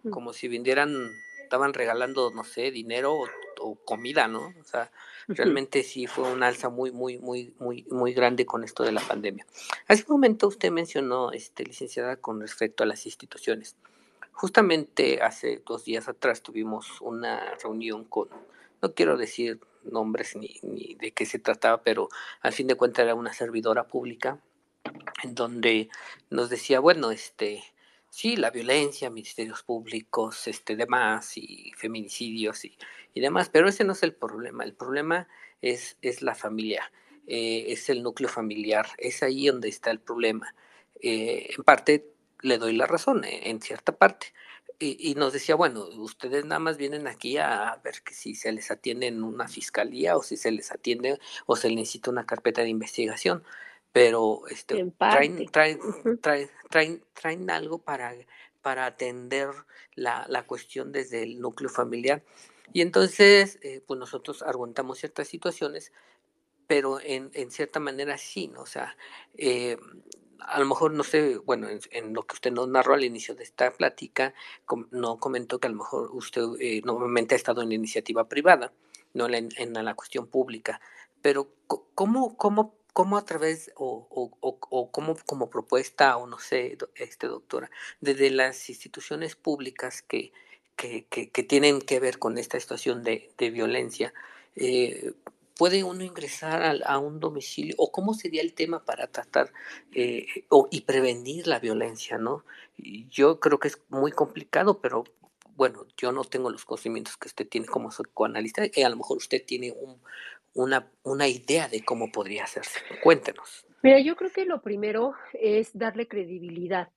[0.09, 1.11] como si vendieran,
[1.43, 3.17] estaban regalando, no sé, dinero
[3.59, 4.53] o, comida, ¿no?
[4.59, 4.91] O sea,
[5.27, 9.01] realmente sí fue un alza muy, muy, muy, muy, muy grande con esto de la
[9.01, 9.45] pandemia.
[9.87, 13.75] Hace un momento usted mencionó, este, licenciada, con respecto a las instituciones.
[14.31, 18.29] Justamente hace dos días atrás tuvimos una reunión con,
[18.81, 22.09] no quiero decir nombres ni, de qué se trataba, pero
[22.41, 24.39] al fin de cuentas era una servidora pública
[25.23, 25.89] en donde
[26.29, 27.63] nos decía, bueno, este,
[28.09, 32.77] sí, la violencia, ministerios públicos, este, demás, y feminicidios y,
[33.13, 35.27] y demás, pero ese no es el problema, el problema
[35.61, 36.91] es, es la familia,
[37.27, 40.53] eh, es el núcleo familiar, es ahí donde está el problema.
[41.01, 44.33] Eh, en parte le doy la razón, eh, en cierta parte.
[44.79, 48.51] Y, y, nos decía, bueno, ustedes nada más vienen aquí a ver que si se
[48.51, 52.25] les atiende en una fiscalía o si se les atiende o se les necesita una
[52.25, 53.43] carpeta de investigación
[53.91, 55.79] pero este, traen, traen,
[56.21, 58.13] traen, traen, algo para,
[58.61, 59.49] para atender
[59.95, 62.23] la, la, cuestión desde el núcleo familiar.
[62.73, 65.91] Y entonces, eh, pues nosotros argumentamos ciertas situaciones,
[66.67, 68.61] pero en, en cierta manera sí, ¿no?
[68.61, 68.95] O sea,
[69.37, 69.77] eh,
[70.47, 73.43] a lo mejor, no sé, bueno, en, lo que usted nos narró al inicio de
[73.43, 74.33] esta plática,
[74.91, 78.73] no comentó que a lo mejor usted eh, normalmente ha estado en la iniciativa privada,
[79.13, 80.81] no en, en la cuestión pública,
[81.21, 81.49] pero
[81.95, 87.69] ¿cómo, cómo cómo a través o, o, cómo como propuesta o no sé, este doctora,
[88.01, 90.33] desde las instituciones públicas que,
[90.75, 94.13] que, que, que tienen que ver con esta situación de, de violencia,
[94.55, 95.13] eh,
[95.61, 97.75] ¿puede uno ingresar a, a, un domicilio?
[97.77, 99.53] ¿O cómo sería el tema para tratar
[99.93, 102.17] eh, o, y prevenir la violencia?
[102.17, 102.43] ¿no?
[102.77, 105.03] Yo creo que es muy complicado, pero
[105.55, 109.17] bueno, yo no tengo los conocimientos que usted tiene como psicoanalista, y a lo mejor
[109.17, 110.01] usted tiene un,
[110.55, 112.79] una, una idea de cómo podría hacerse.
[113.03, 113.63] Cuéntenos.
[113.83, 116.89] Mira, yo creo que lo primero es darle credibilidad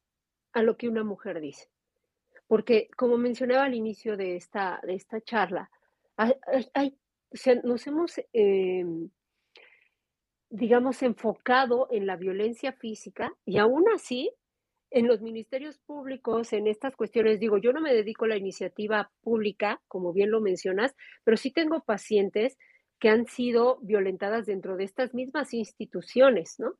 [0.54, 1.68] a lo que una mujer dice.
[2.46, 5.70] Porque, como mencionaba al inicio de esta, de esta charla,
[6.16, 6.32] hay,
[6.72, 6.96] hay,
[7.34, 8.84] o sea, nos hemos, eh,
[10.50, 14.30] digamos, enfocado en la violencia física y aún así,
[14.90, 19.10] en los ministerios públicos, en estas cuestiones, digo, yo no me dedico a la iniciativa
[19.22, 20.94] pública, como bien lo mencionas,
[21.24, 22.56] pero sí tengo pacientes
[23.00, 26.74] que han sido violentadas dentro de estas mismas instituciones, ¿no?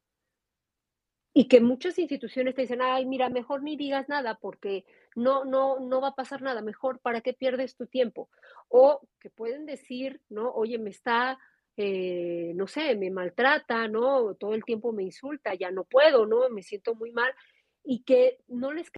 [1.36, 4.84] Y que muchas instituciones te dicen, ay, mira, mejor ni digas nada porque
[5.16, 8.30] no, no, no va a pasar nada, mejor para qué pierdes tu tiempo.
[8.68, 10.52] O que pueden decir, ¿no?
[10.52, 11.36] Oye, me está,
[11.76, 14.36] eh, no sé, me maltrata, ¿no?
[14.36, 16.48] Todo el tiempo me insulta, ya no puedo, ¿no?
[16.50, 17.34] Me siento muy mal
[17.82, 18.92] y que no les.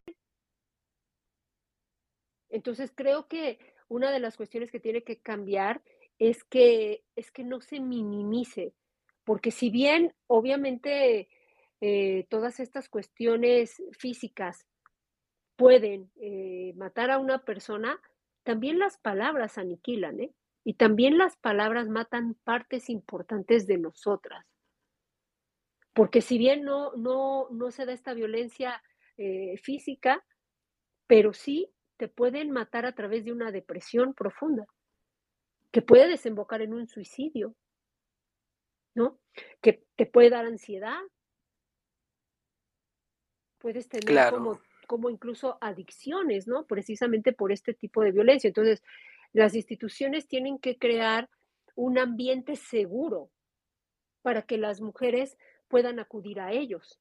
[2.50, 5.82] Entonces creo que una de las cuestiones que tiene que cambiar
[6.18, 8.74] es que, es que no se minimice,
[9.24, 11.28] porque si bien obviamente
[11.80, 14.66] eh, todas estas cuestiones físicas
[15.56, 18.00] pueden eh, matar a una persona,
[18.42, 20.34] también las palabras aniquilan, ¿eh?
[20.64, 24.44] Y también las palabras matan partes importantes de nosotras.
[25.92, 28.82] Porque si bien no, no, no se da esta violencia
[29.62, 30.22] física,
[31.06, 34.66] pero sí te pueden matar a través de una depresión profunda,
[35.72, 37.54] que puede desembocar en un suicidio,
[38.94, 39.18] ¿no?
[39.60, 41.00] Que te puede dar ansiedad,
[43.58, 46.66] puedes tener como, como incluso adicciones, ¿no?
[46.66, 48.48] Precisamente por este tipo de violencia.
[48.48, 48.82] Entonces,
[49.32, 51.28] las instituciones tienen que crear
[51.74, 53.30] un ambiente seguro
[54.22, 55.36] para que las mujeres
[55.68, 57.00] puedan acudir a ellos.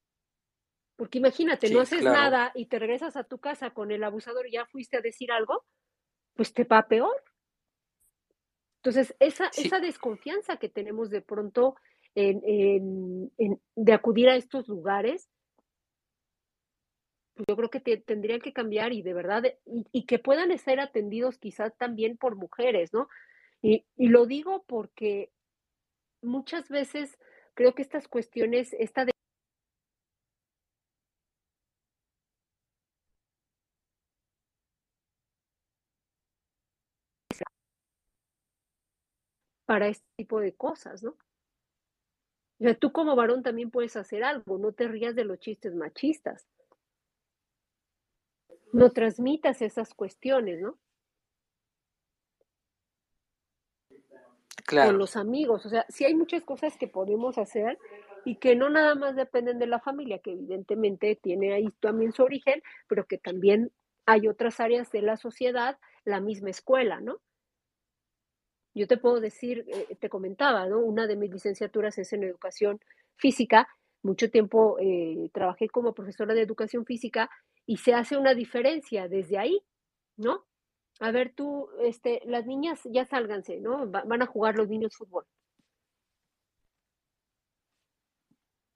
[0.96, 4.54] Porque imagínate, no haces nada y te regresas a tu casa con el abusador y
[4.54, 5.66] ya fuiste a decir algo,
[6.36, 7.16] pues te va peor.
[8.78, 11.76] Entonces, esa, esa desconfianza que tenemos de pronto
[12.14, 13.32] en,
[13.76, 15.30] de acudir a estos lugares,
[17.36, 19.44] yo creo que tendrían que cambiar y de verdad,
[19.92, 23.10] y, que puedan ser atendidos quizás también por mujeres, ¿no?
[23.62, 25.32] Y, lo digo porque
[26.22, 27.18] muchas veces
[27.56, 29.06] creo que estas cuestiones, esta
[39.66, 41.18] para este tipo de cosas, ¿no?
[42.60, 46.48] O tú como varón también puedes hacer algo, no te rías de los chistes machistas.
[48.76, 50.78] No transmitas esas cuestiones, ¿no?
[54.66, 54.90] Claro.
[54.90, 57.78] Con los amigos, o sea, sí hay muchas cosas que podemos hacer
[58.26, 62.24] y que no nada más dependen de la familia, que evidentemente tiene ahí también su
[62.24, 63.72] origen, pero que también
[64.06, 67.22] hay otras áreas de la sociedad, la misma escuela, ¿no?
[68.74, 70.80] Yo te puedo decir, eh, te comentaba, ¿no?
[70.80, 72.82] Una de mis licenciaturas es en educación
[73.16, 73.70] física.
[74.04, 77.30] Mucho tiempo eh, trabajé como profesora de educación física
[77.66, 79.62] y se hace una diferencia desde ahí,
[80.18, 80.46] ¿no?
[81.00, 83.88] A ver, tú, este, las niñas ya sálganse, ¿no?
[83.88, 85.26] van a jugar los niños fútbol.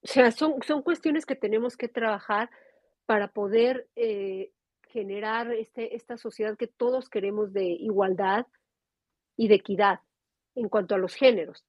[0.02, 2.50] O sea, son, son cuestiones que tenemos que trabajar
[3.06, 4.52] para poder eh,
[4.90, 8.46] generar este, esta sociedad que todos queremos de igualdad,
[9.40, 10.02] y de equidad
[10.54, 11.66] en cuanto a los géneros.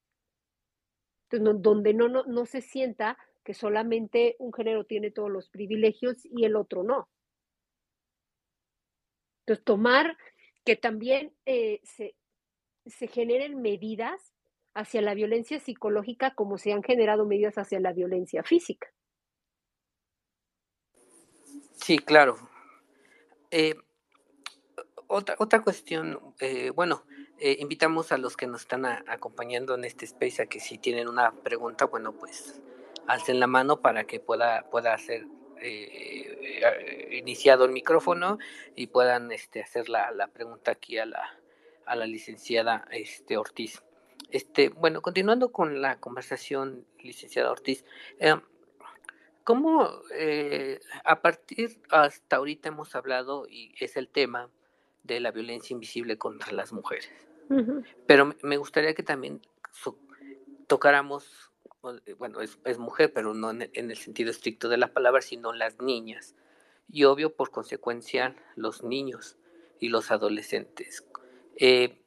[1.31, 3.17] donde no, no, no se sienta
[3.51, 7.09] que solamente un género tiene todos los privilegios y el otro no.
[9.41, 10.17] Entonces, tomar
[10.65, 12.15] que también eh, se,
[13.09, 14.33] generen medidas
[14.73, 18.87] hacia la violencia psicológica como se han generado medidas hacia la violencia física.
[21.75, 22.37] Sí, claro.
[23.51, 23.75] Eh,
[25.09, 27.05] otra, otra cuestión, eh, bueno,
[27.41, 31.33] invitamos a los que nos están acompañando en este space a que si tienen una
[31.33, 32.61] pregunta, bueno, pues
[33.11, 35.27] alcen la mano para que pueda, pueda ser
[35.61, 38.39] eh, eh, iniciado el micrófono
[38.77, 41.39] y puedan este, hacer la, la pregunta aquí a la,
[41.87, 43.83] a la licenciada este, Ortiz.
[44.31, 47.85] Este, bueno, continuando con la conversación, licenciada Ortiz,
[49.43, 49.91] ¿cómo
[51.05, 54.49] a partir hasta ahorita hemos hablado y es el tema
[55.03, 57.11] de la violencia invisible contra las mujeres?
[58.07, 59.41] Pero me gustaría que también
[60.69, 61.50] tocáramos, eh,
[62.19, 66.35] bueno, es, mujer, pero no en el, sentido estricto de la palabra, sino las niñas.
[66.89, 69.37] Y obvio, por consecuencia, los niños
[69.79, 71.05] y los adolescentes.
[71.57, 72.03] Eh,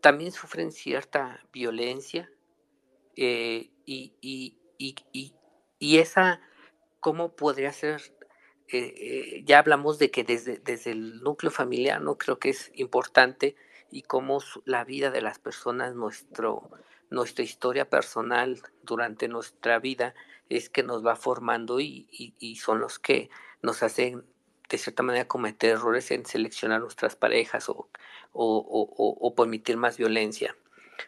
[0.00, 2.30] también sufren cierta violencia
[3.16, 5.34] eh, y, y, y,
[5.78, 6.40] y, esa,
[7.00, 8.00] ¿cómo podría ser?
[9.44, 13.56] ya hablamos de que desde, desde el núcleo familiar, no creo que es importante
[13.90, 16.70] y cómo la vida de las personas, nuestro,
[17.10, 20.14] nuestra historia personal durante nuestra vida
[20.48, 23.30] es que nos va formando y, y, son los que
[23.62, 24.24] nos hacen
[24.68, 27.88] de cierta manera cometer errores en seleccionar nuestras parejas o,
[28.32, 30.56] o, o, permitir más violencia.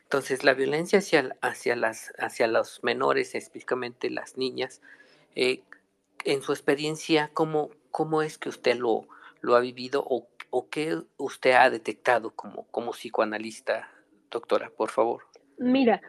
[0.02, 4.80] Entonces, la violencia hacia, hacia, las, hacia los menores, específicamente las niñas,
[5.34, 5.62] eh,
[6.24, 9.08] en su experiencia, ¿cómo, ¿cómo es que usted lo,
[9.40, 13.90] lo ha vivido o o qué usted ha detectado como, como psicoanalista,
[14.30, 15.29] doctora, por favor?
[15.60, 16.00] Mira,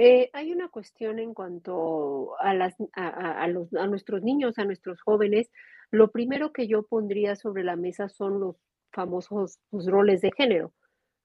[0.00, 5.02] Eh, hay una cuestión en cuanto a, las, a, los, a nuestros niños, a nuestros
[5.02, 5.50] jóvenes.
[5.90, 8.56] Lo primero que yo pondría sobre la mesa son los
[8.92, 10.72] famosos pues, roles de género,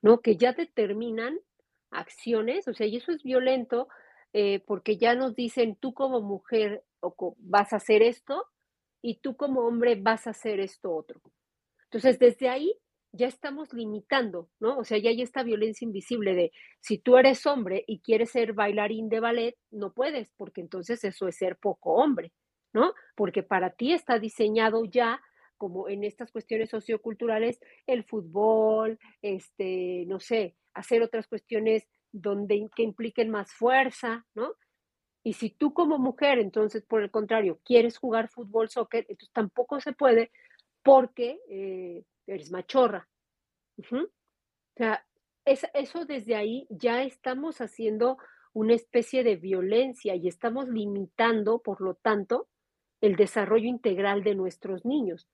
[0.02, 0.22] ¿no?
[0.22, 1.40] Que ya determinan
[1.92, 3.90] acciones, o sea, y eso es violento
[4.34, 6.84] eh, porque ya nos dicen, tú como mujer
[7.40, 8.46] vas a hacer esto
[9.04, 11.22] y tú como hombre vas a hacer esto otro.
[11.86, 12.76] Entonces, desde ahí
[13.14, 14.78] ya estamos limitando, ¿no?
[14.78, 18.54] O sea, ya hay esta violencia invisible de si tú eres hombre y quieres ser
[18.54, 22.32] bailarín de ballet, no puedes, porque entonces eso es ser poco hombre,
[22.74, 22.94] ¿no?
[23.16, 25.22] Porque para ti está diseñado ya
[25.58, 32.84] como en estas cuestiones socioculturales el fútbol, este, no sé, hacer otras cuestiones donde que
[32.84, 34.56] impliquen más fuerza, ¿no?
[35.24, 39.80] Y si tú como mujer, entonces, por el contrario, quieres jugar fútbol, soccer, entonces tampoco
[39.80, 40.32] se puede
[40.84, 43.08] porque eh, eres machorra.
[43.78, 44.08] O
[44.76, 45.06] sea,
[45.46, 48.18] eso desde ahí ya estamos haciendo
[48.54, 52.50] una especie de violencia y estamos limitando, por lo tanto,
[53.00, 55.28] el desarrollo integral de nuestros niños.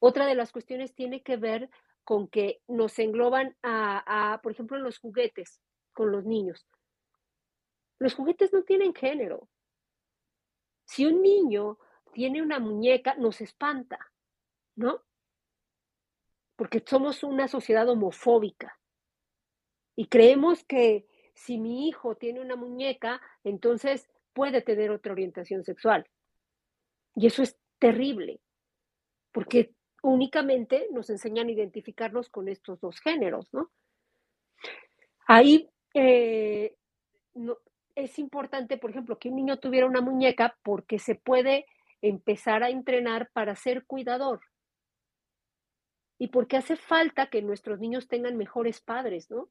[0.00, 1.70] Otra de las cuestiones tiene que ver
[2.04, 5.60] con que nos engloban a, por ejemplo, los juguetes
[5.92, 6.66] con los niños.
[7.98, 9.48] Los juguetes no tienen género.
[10.84, 11.78] Si un niño
[12.12, 13.98] tiene una muñeca, nos espanta,
[14.74, 15.02] ¿no?
[16.56, 18.78] Porque somos una sociedad homofóbica
[19.96, 26.06] y creemos que si mi hijo tiene una muñeca, entonces puede tener otra orientación sexual.
[27.14, 28.40] Y eso es terrible,
[29.32, 33.70] porque únicamente nos enseñan a identificarnos con estos dos géneros, ¿no?
[35.26, 36.76] Ahí eh,
[37.94, 41.66] es importante, por ejemplo, que un niño tuviera una muñeca porque se puede
[42.00, 44.40] empezar a entrenar para ser cuidador
[46.22, 49.50] y porque hace falta que nuestros niños tengan mejores padres, ¿no?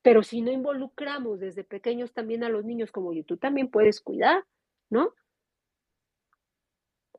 [0.00, 4.00] Pero si no involucramos desde pequeños también a los niños como yo, tú también puedes
[4.00, 4.42] cuidar,
[4.88, 5.12] ¿no?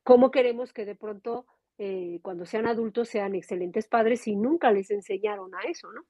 [0.01, 1.45] ¿Cómo queremos que de pronto
[1.77, 6.07] eh, cuando sean adultos sean excelentes padres si nunca les enseñaron a eso, ¿no?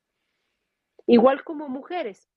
[1.05, 2.29] Igual como mujeres.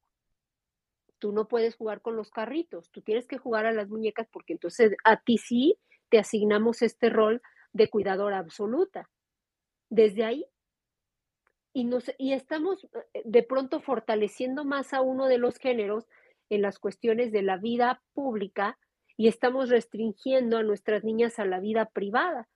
[1.20, 4.54] Tú no puedes jugar con los carritos, tú tienes que jugar a las muñecas porque
[4.54, 7.40] entonces a ti sí te asignamos este rol
[7.72, 9.08] de cuidadora absoluta
[9.90, 10.46] desde ahí.
[11.72, 16.08] Y, nos, y estamos eh, de pronto fortaleciendo más a uno de los géneros
[16.48, 18.78] en las cuestiones de la vida pública
[19.16, 22.48] y estamos restringiendo a nuestras niñas a la vida privada.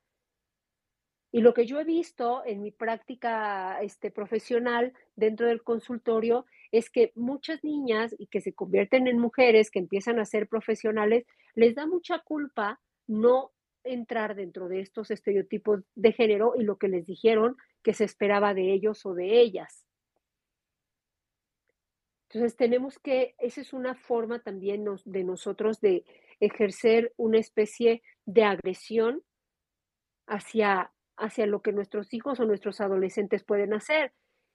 [1.30, 6.91] Y lo que yo he visto en mi práctica este, profesional dentro del consultorio es
[6.91, 11.74] que muchas niñas y que se convierten en mujeres, que empiezan a ser profesionales, les
[11.74, 13.53] da mucha culpa no
[13.85, 18.55] entrar dentro de estos estereotipos de género y lo que les dijeron que se esperaba
[18.55, 19.87] de ellos o de ellas.
[22.28, 26.05] Entonces tenemos que, esa es una forma también de nosotros de
[26.41, 29.22] ejercer una especie de agresión
[30.26, 34.12] hacia, hacia lo que nuestros hijos o nuestros adolescentes pueden hacer.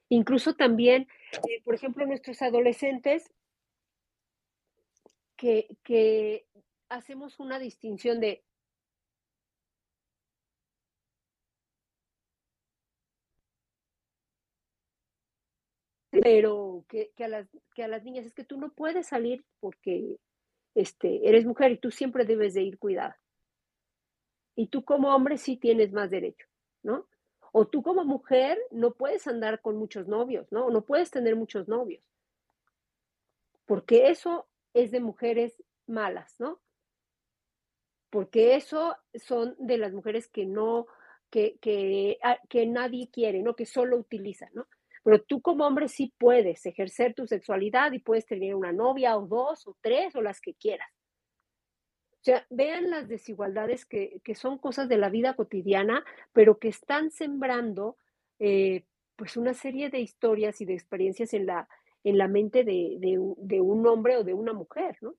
[0.10, 1.08] Incluso también,
[1.48, 3.32] eh, por ejemplo, nuestros adolescentes
[5.38, 6.48] que, que
[6.90, 8.44] hacemos una distinción de
[16.32, 20.20] pero que, a las, que a las niñas es que tú no puedes salir porque
[20.76, 23.20] este, eres mujer y tú siempre debes de ir cuidada.
[24.56, 26.46] Y tú como hombre sí tienes más derecho,
[26.84, 27.08] ¿no?
[27.52, 30.70] O tú como mujer no puedes andar con muchos novios, ¿no?
[30.70, 32.04] No puedes tener muchos novios.
[33.66, 36.62] Porque eso es de mujeres malas, ¿no?
[38.12, 40.86] Porque eso son de las mujeres que no,
[41.32, 43.56] que, que, ah, que nadie quiere, ¿no?
[43.56, 44.68] Que solo utilizan, ¿no?
[45.04, 49.26] Pero tú como hombre sí puedes ejercer tu sexualidad y puedes tener una novia o
[49.26, 50.90] dos o tres o las que quieras.
[52.14, 57.12] O sea, vean las desigualdades que, son cosas de la vida cotidiana, pero que están
[57.12, 57.98] sembrando
[58.40, 58.84] eh,
[59.16, 61.70] pues una serie de historias y de experiencias en la,
[62.04, 65.16] en la mente de, de un hombre o de una mujer, ¿no?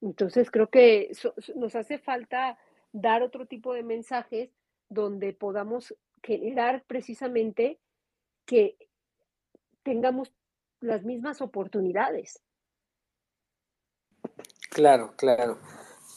[0.00, 1.10] Entonces creo que
[1.56, 2.58] nos hace falta
[2.92, 4.50] dar otro tipo de mensajes
[4.88, 7.78] donde podamos generar precisamente
[8.46, 8.76] que
[9.82, 10.32] tengamos
[10.80, 12.40] las mismas oportunidades.
[14.70, 15.58] Claro, claro.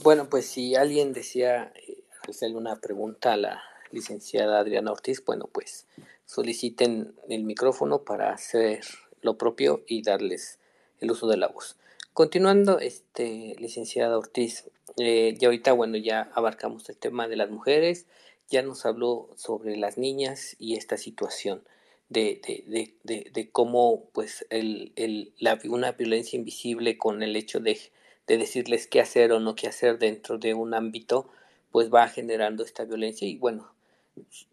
[0.03, 5.47] Bueno, pues si alguien decía eh, hacerle una pregunta a la licenciada Adriana Ortiz, bueno,
[5.51, 5.87] pues
[6.25, 8.81] soliciten el micrófono para hacer
[9.21, 10.59] lo propio y darles
[10.99, 11.77] el uso de la voz.
[12.13, 18.07] Continuando, este, licenciada Ortiz, eh, y ahorita, bueno, ya abarcamos el tema de las mujeres,
[18.51, 21.63] ya nos habló sobre las niñas y esta situación.
[22.09, 27.59] de, de, de, de cómo pues el, el, la, una violencia invisible con el hecho
[27.61, 27.79] de,
[28.27, 31.29] de decirles qué hacer o no qué hacer dentro de un ámbito,
[31.71, 33.73] pues va generando esta violencia y bueno,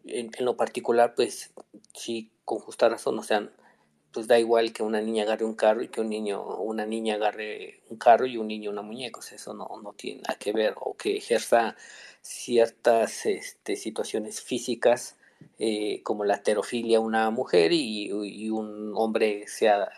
[0.05, 1.51] en, en lo particular pues
[1.93, 3.51] sí, con justa razón, o sea,
[4.11, 7.15] pues da igual que una niña agarre un carro y que un niño una niña
[7.15, 10.73] agarre un carro y un niño una muñeca, eso no, no tiene nada que ver,
[10.77, 11.75] o que ejerza
[12.21, 15.15] ciertas este, situaciones físicas
[15.57, 18.11] eh, como la terofilia una mujer y,
[18.51, 19.89] un hombre sea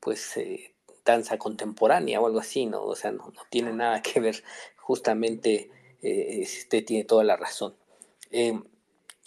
[0.00, 0.72] pues eh,
[1.04, 2.84] danza contemporánea o algo así, ¿no?
[2.84, 4.42] O sea, no, no tiene nada que ver,
[4.76, 5.70] justamente
[6.02, 7.74] eh, este tiene toda la razón.
[8.30, 8.60] Eh,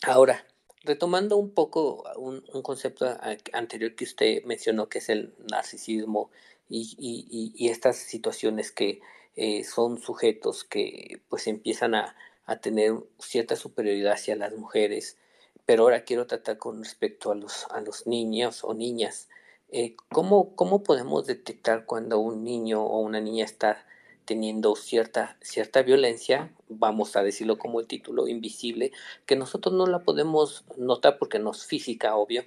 [0.04, 0.46] ahora,
[0.84, 3.06] retomando un poco un, concepto
[3.54, 6.32] anterior que usted mencionó, que es el narcisismo
[6.70, 9.02] y, estas situaciones que
[9.36, 12.16] eh, son sujetos que pues empiezan a,
[12.62, 15.18] tener cierta superioridad hacia las mujeres,
[15.66, 19.30] pero ahora quiero tratar con respecto a los, a los niños o niñas.
[19.70, 23.86] Eh, ¿cómo, ¿Cómo podemos detectar cuando un niño o una niña está
[24.26, 28.92] teniendo cierta, cierta violencia, vamos a decirlo como el título, invisible,
[29.26, 32.44] que nosotros no la podemos notar porque no es física, obvio,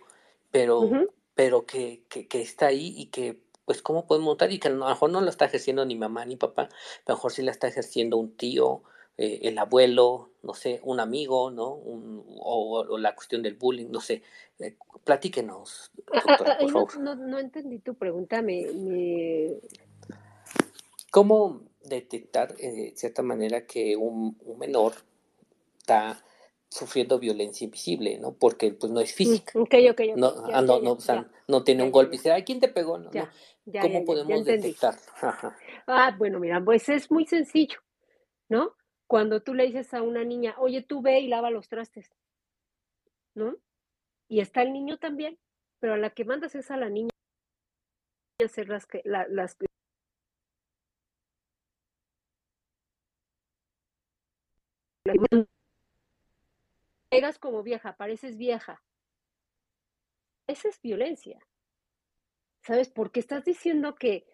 [0.51, 1.11] pero, uh -huh.
[1.35, 4.53] pero que, que, que, está ahí y que, pues, ¿cómo podemos notar?
[4.53, 6.69] Y que a lo mejor no la está ejerciendo ni mamá ni papá, a
[7.09, 8.83] lo mejor sí la está ejerciendo un tío,
[9.17, 11.75] eh, el abuelo, no sé, un amigo, ¿no?
[11.75, 14.23] Un, o, o, la cuestión del bullying, no sé.
[14.59, 16.99] Eh, platíquenos, doctora, por favor.
[16.99, 18.67] No, no, no, entendí tu pregunta, me...
[18.73, 19.61] me...
[21.13, 24.95] ¿Cómo detectar eh, de cierta manera que un, un, menor
[25.79, 26.23] está
[26.69, 28.33] sufriendo violencia invisible, ¿no?
[28.33, 29.53] Porque pues no es física.
[29.55, 30.21] Mm, okay, okay, okay.
[30.21, 32.45] No, ya, ah, no, ya, no, o sea, no tiene un golpe y dice, ay,
[32.45, 32.99] ¿quién te pegó?
[32.99, 33.29] No, no.
[33.81, 34.95] ¿Cómo podemos detectar?
[35.87, 37.79] Ah, bueno, mira, pues es muy sencillo,
[38.49, 38.75] ¿no?
[39.07, 42.11] Cuando tú le dices a una niña, oye, tú ve y lava los trastes,
[43.35, 43.59] ¿no?
[44.29, 45.39] Y está el niño también,
[45.79, 47.11] pero a la que mandas es a la niña
[48.43, 49.57] hacer las que, la, las
[57.11, 58.83] Pegas como vieja, pareces vieja.
[60.47, 61.39] Esa es violencia.
[62.63, 62.89] ¿Sabes?
[62.89, 64.27] Porque estás diciendo que,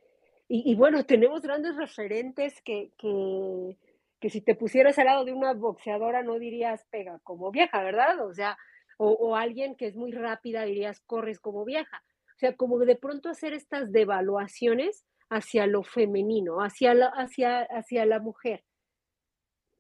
[0.49, 3.79] y, bueno, tenemos grandes referentes que, que,
[4.21, 8.25] que, si te pusieras al lado de una boxeadora no dirías pega como vieja, ¿verdad?
[8.25, 8.57] O sea,
[8.97, 12.05] o, o alguien que es muy rápida dirías corres como vieja.
[12.37, 18.07] O sea, como de pronto hacer estas devaluaciones hacia lo femenino, hacia la, hacia, hacia
[18.07, 18.65] la mujer.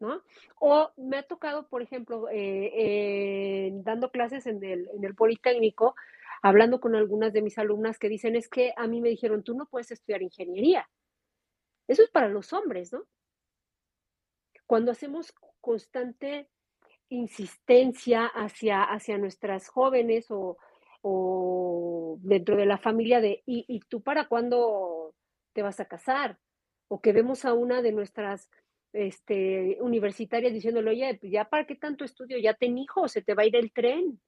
[0.00, 0.22] ¿No?
[0.56, 5.94] O me ha tocado, por ejemplo, eh, dando clases en el, en el, Politécnico,
[6.42, 9.54] hablando con algunas de mis alumnas que dicen, es que a mí me dijeron, tú
[9.54, 10.88] no puedes estudiar ingeniería.
[11.86, 13.04] Eso es para los hombres, ¿no?
[14.66, 16.48] Cuando hacemos constante
[17.08, 20.56] insistencia hacia, hacia nuestras jóvenes o,
[21.02, 25.14] o dentro de la familia de, ¿y, ¿y tú para cuándo
[25.52, 26.38] te vas a casar?
[26.88, 28.48] O que vemos a una de nuestras
[28.92, 33.34] este, universitarias diciéndole, oye, pues ya para qué tanto estudio, ya ten hijos, se te
[33.34, 34.20] va a ir el tren.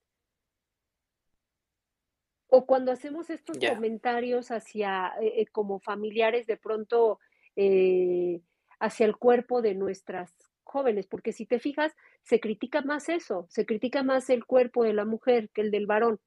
[2.49, 3.75] O cuando hacemos estos yeah.
[3.75, 7.19] comentarios hacia, eh, como familiares, de pronto
[7.57, 8.41] eh,
[8.79, 10.35] hacia el cuerpo de nuestras
[10.65, 11.93] jóvenes, porque si te fijas,
[12.23, 15.87] se critica más eso, se critica más el cuerpo de la mujer que el del
[15.87, 16.21] varón.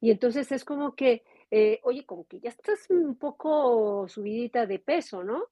[0.00, 4.78] Y entonces es como que, eh, oye, como que ya estás un poco subidita de
[4.78, 5.46] peso, ¿no?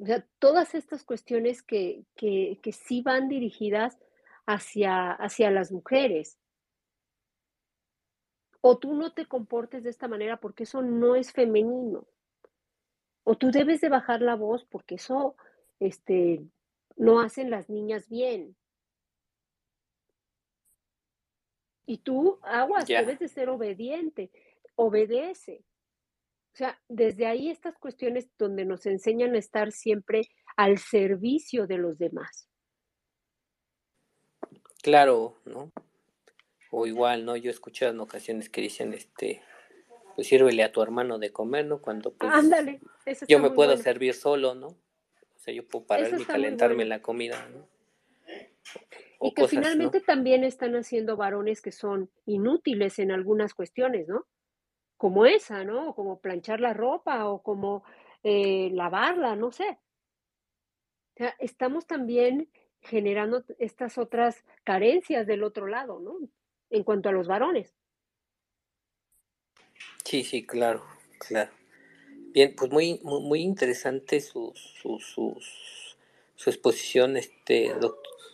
[0.00, 3.98] O sea, todas estas cuestiones que, que, que sí van dirigidas
[4.46, 6.38] hacia, hacia las mujeres.
[8.62, 12.06] O tú no te comportes de esta manera porque eso no es femenino.
[13.24, 15.36] O tú debes de bajar la voz porque eso
[15.80, 16.46] este,
[16.96, 18.56] no hacen las niñas bien.
[21.84, 23.00] Y tú, aguas, yeah.
[23.00, 24.30] debes de ser obediente.
[24.76, 25.62] Obedece.
[26.52, 30.22] O sea, desde ahí estas cuestiones donde nos enseñan a estar siempre
[30.56, 32.48] al servicio de los demás.
[34.82, 35.72] Claro, ¿no?
[36.70, 37.36] O igual, ¿no?
[37.36, 39.42] Yo he escuchado en ocasiones que dicen, este,
[40.14, 41.80] pues sírvele a tu hermano de comer, ¿no?
[41.80, 42.80] Cuando pues Ándale,
[43.28, 43.82] yo me puedo bueno.
[43.82, 44.68] servir solo, ¿no?
[44.68, 46.88] O sea, yo puedo pararme y calentarme bueno.
[46.90, 47.66] la comida, ¿no?
[49.18, 50.04] O y que cosas, finalmente ¿no?
[50.04, 54.26] también están haciendo varones que son inútiles en algunas cuestiones, ¿no?
[55.00, 55.94] Como esa, ¿no?
[55.94, 57.84] Como planchar la ropa o como
[58.22, 59.78] eh, lavarla, no sé.
[61.14, 62.50] O sea, estamos también
[62.82, 66.18] generando estas otras carencias del otro lado, ¿no?
[66.68, 67.74] En cuanto a los varones.
[70.04, 70.84] Sí, sí, claro,
[71.18, 71.50] claro.
[72.34, 75.34] Bien, pues muy, muy, interesante su, su, su,
[76.36, 77.72] su, exposición, este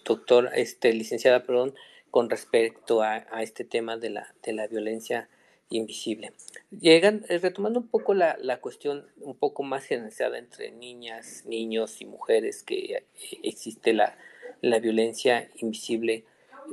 [0.04, 1.76] doctor, este licenciada, perdón,
[2.10, 5.28] con respecto a, este tema de la, de la violencia
[5.70, 6.32] invisible.
[6.70, 12.00] Llegan, eh, retomando un poco la, la, cuestión un poco más generalizada entre niñas, niños
[12.00, 13.06] y mujeres, que eh,
[13.42, 14.16] existe la,
[14.60, 16.24] la violencia invisible,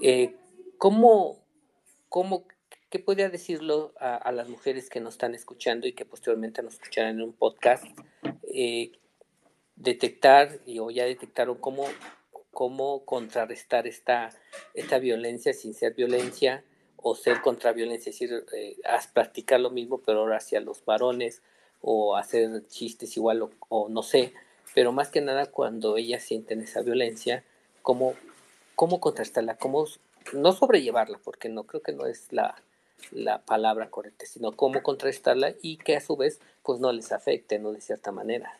[0.01, 0.35] eh,
[0.77, 1.39] ¿cómo,
[2.09, 2.45] cómo,
[2.89, 7.15] ¿qué podría decirlo a, las mujeres que nos están escuchando y que posteriormente nos escucharán
[7.15, 7.85] en un podcast?
[9.75, 11.85] detectar y, o ya detectaron cómo,
[12.51, 14.29] cómo contrarrestar esta,
[14.75, 16.63] esta violencia sin ser violencia
[17.03, 18.77] o ser contra violencia, es decir, eh,
[19.13, 21.41] practicar lo mismo pero ahora hacia los varones
[21.81, 24.33] o hacer chistes igual o, no sé,
[24.73, 27.43] pero más que nada cuando ellas sienten esa violencia,
[27.81, 28.15] cómo,
[28.75, 29.85] cómo contrastarla, cómo
[30.31, 32.55] no sobrellevarla, porque no creo que no es la,
[33.11, 37.59] la palabra correcta, sino cómo contrarrestarla y que a su vez pues no les afecte,
[37.59, 37.73] ¿no?
[37.73, 38.57] De cierta manera.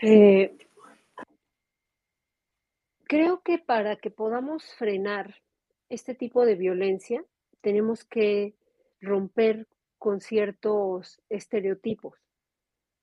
[0.00, 0.56] Eh,
[3.06, 5.42] creo que para que podamos frenar
[5.88, 7.24] este tipo de violencia,
[7.60, 8.54] tenemos que
[9.00, 9.66] romper
[9.98, 12.18] con ciertos estereotipos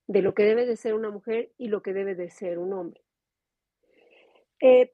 [0.07, 2.73] de lo que debe de ser una mujer y lo que debe de ser un
[2.73, 3.01] hombre.
[4.59, 4.93] Eh,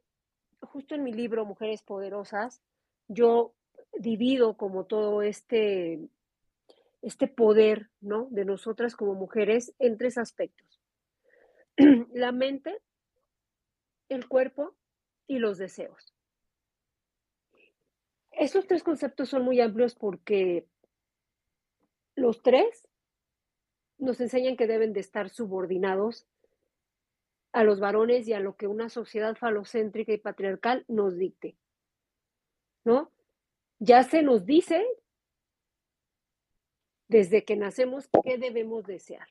[0.62, 2.62] justo en mi libro Mujeres Poderosas,
[3.08, 3.54] yo
[3.94, 6.00] divido como todo este,
[7.02, 8.28] este poder ¿no?
[8.32, 10.82] de nosotras como mujeres en tres aspectos.
[12.14, 12.78] La mente,
[14.10, 14.76] el cuerpo
[15.28, 16.14] y los deseos.
[18.32, 20.68] Esos tres conceptos son muy amplios porque
[22.16, 22.88] los tres
[23.98, 26.28] nos enseñan que deben de estar subordinados
[27.52, 31.58] a los varones y a lo que una sociedad falocéntrica y patriarcal nos dicte.
[32.84, 33.12] ¿No?
[33.80, 34.86] Ya se nos dice
[37.08, 39.28] desde que nacemos qué debemos desear.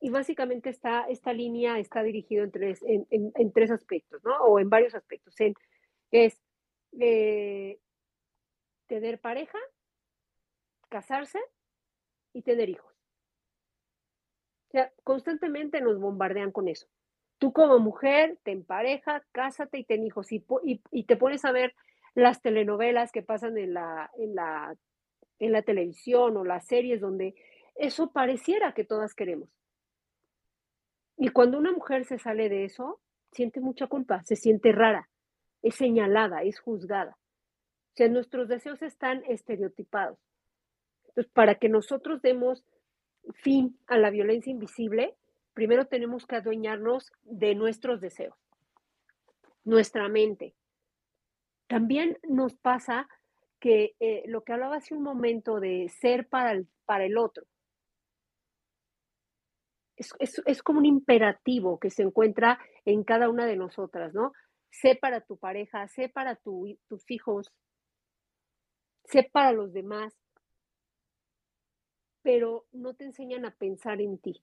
[0.00, 4.36] Y básicamente esta, esta línea está dirigida en tres, en, tres aspectos, ¿no?
[4.44, 5.34] O en varios aspectos.
[6.10, 6.40] es
[7.00, 7.78] eh,
[8.86, 9.58] tener pareja,
[10.88, 11.40] casarse
[12.32, 12.92] y tener hijos.
[14.68, 16.86] O sea, constantemente nos bombardean con eso.
[17.38, 20.30] Tú como mujer, ten pareja, cásate y ten hijos.
[20.32, 20.44] Y,
[20.90, 21.74] y, te pones a ver
[22.14, 24.76] las telenovelas que pasan en la, en, la,
[25.38, 27.34] en la televisión o las series donde
[27.76, 29.48] eso pareciera que todas queremos.
[31.18, 33.00] Y cuando una mujer se sale de eso,
[33.32, 35.08] siente mucha culpa, se siente rara,
[35.62, 37.18] es señalada, es juzgada.
[37.18, 40.18] O sea, nuestros deseos están estereotipados.
[41.08, 42.64] Entonces, para que nosotros demos
[43.34, 45.16] fin a la violencia invisible,
[45.54, 48.36] primero tenemos que adueñarnos de nuestros deseos,
[49.64, 50.54] nuestra mente.
[51.66, 53.08] También nos pasa
[53.58, 57.44] que eh, lo que hablaba hace un momento de ser para el, para el otro,
[59.98, 64.32] es, como un imperativo que se encuentra en cada una de nosotras, ¿no?
[64.70, 67.52] Sé para tu pareja, sé para tus hijos,
[69.04, 70.14] sé para los demás,
[72.22, 74.42] pero no te enseñan a pensar en ti.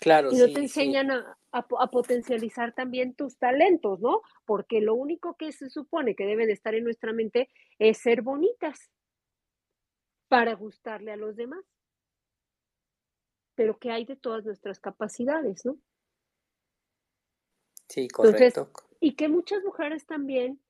[0.00, 4.22] Claro, y no te enseñan a, potencializar también tus talentos, ¿no?
[4.44, 7.48] Porque lo único que se supone que debe de estar en nuestra mente
[7.78, 8.90] es ser bonitas
[10.28, 11.64] para gustarle a los demás
[13.58, 15.76] pero que hay de todas nuestras capacidades, ¿no?
[17.88, 18.70] Sí, correcto.
[19.00, 20.60] y que muchas mujeres también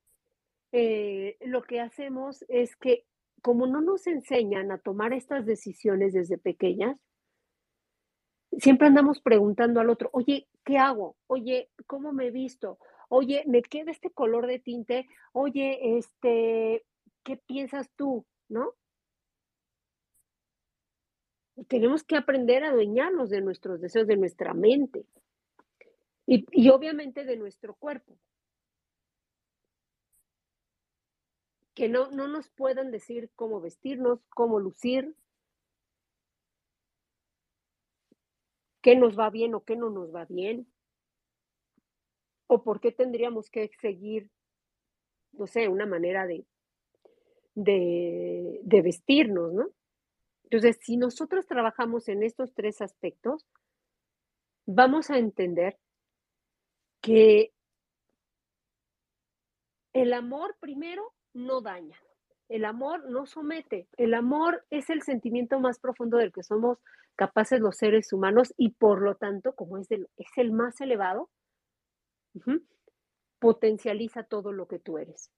[0.71, 3.05] eh, lo que hacemos es que
[3.43, 6.97] como no nos enseñan a tomar estas decisiones desde pequeñas,
[8.57, 11.15] siempre andamos preguntando al otro, oye, ¿qué hago?
[11.27, 12.79] Oye, ¿cómo me he visto?
[13.07, 15.07] Oye, ¿me queda este color de tinte?
[15.31, 16.83] Oye, este,
[17.21, 18.25] ¿qué piensas tú?
[18.47, 18.73] ¿No?
[21.67, 25.05] Tenemos que aprender a adueñarnos de nuestros deseos, de nuestra mente
[26.25, 28.17] y, obviamente de nuestro cuerpo.
[31.73, 35.15] Que no, no nos puedan decir cómo vestirnos, cómo lucir,
[38.81, 40.67] qué nos va bien o qué no nos va bien,
[42.47, 44.29] o por qué tendríamos que seguir,
[45.31, 46.45] no sé, una manera de,
[47.55, 49.69] de, de vestirnos, ¿no?
[50.49, 53.45] Entonces, si nosotros trabajamos en estos tres aspectos,
[54.65, 55.77] vamos a entender
[57.01, 57.53] que
[59.93, 61.97] el amor primero no daña,
[62.49, 66.79] el amor no somete, el amor es el sentimiento más profundo del que somos
[67.15, 71.29] capaces los seres humanos y por lo tanto, como es, es el más elevado,
[73.39, 75.31] potencializa todo lo que tú eres.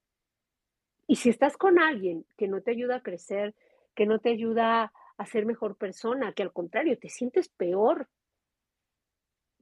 [1.08, 3.56] Y si estás con alguien que no te ayuda a crecer,
[3.96, 8.10] que no te ayuda a ser mejor persona, que al contrario, te sientes peor.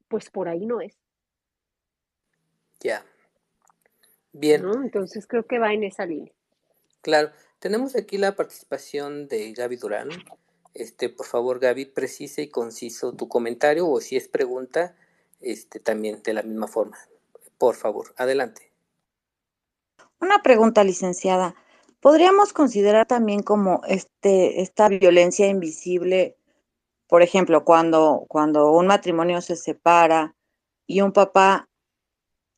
[0.07, 0.97] pues por ahí no es.
[2.80, 3.05] Ya.
[4.32, 4.66] Bien.
[4.84, 6.34] Entonces creo que va en esa línea.
[7.01, 7.32] Claro.
[7.60, 10.10] Tenemos aquí la participación de Gaby Durán.
[10.74, 14.95] Este, por favor, Gaby, precise y conciso tu comentario o si es pregunta,
[15.41, 16.97] este, también de la misma forma.
[17.57, 18.72] Por favor, adelante.
[20.22, 21.53] Una pregunta, licenciada.
[21.99, 26.37] ¿Podríamos considerar también como este, esta violencia invisible,
[27.07, 30.35] por ejemplo, cuando, cuando un matrimonio se separa
[30.87, 31.67] y un papá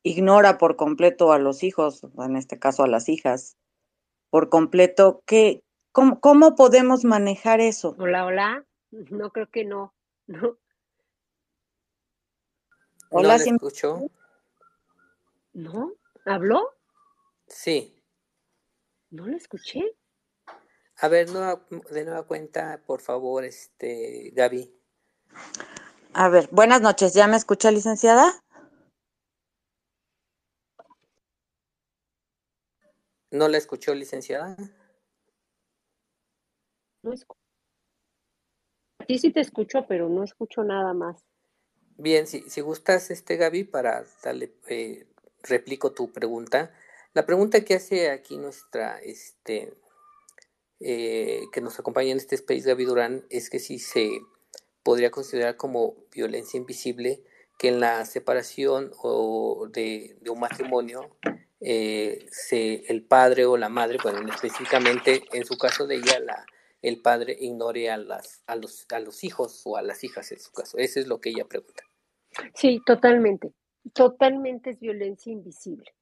[0.04, 3.56] ignora por completo a los hijos, en este caso a las hijas,
[4.30, 5.62] por completo, ¿qué,
[5.92, 7.94] cómo, podemos manejar eso?
[7.98, 8.64] Hola, hola.
[8.90, 9.94] No creo que no.
[10.26, 10.56] No.
[13.10, 14.00] Hola, ¿No escuchó?
[15.52, 15.92] ¿No?
[16.24, 16.70] ¿Habló?
[17.46, 17.91] Sí.
[19.12, 19.94] No lo escuché.
[20.96, 24.74] A ver, de nueva cuenta, por favor, este, Gaby.
[26.14, 27.12] A ver, buenas noches.
[27.12, 28.42] ¿Ya me escucha, licenciada?
[33.30, 34.56] ¿No la escuchó, licenciada?
[37.02, 37.38] No escucho.
[38.98, 41.22] A ti sí te escucho, pero no escucho nada más.
[41.98, 45.06] Bien, si, si gustas, este Gaby, para darle, eh,
[45.42, 46.72] replico tu pregunta.
[47.14, 49.74] La pregunta que hace aquí nuestra, este,
[50.80, 54.10] eh, que nos acompaña en este space, Gaby Durán, es que si se
[54.82, 57.22] podría considerar como violencia invisible
[57.58, 61.16] que en la separación o de, un matrimonio
[61.60, 66.46] eh, se, el padre o la madre, bueno, específicamente en su caso de ella, la,
[66.80, 70.40] el padre ignore a, las, a, los, a los hijos o a las hijas en
[70.40, 70.78] su caso.
[70.78, 71.84] Eso es lo que ella pregunta.
[72.54, 73.52] Sí, totalmente.
[73.92, 75.92] Totalmente es violencia invisible.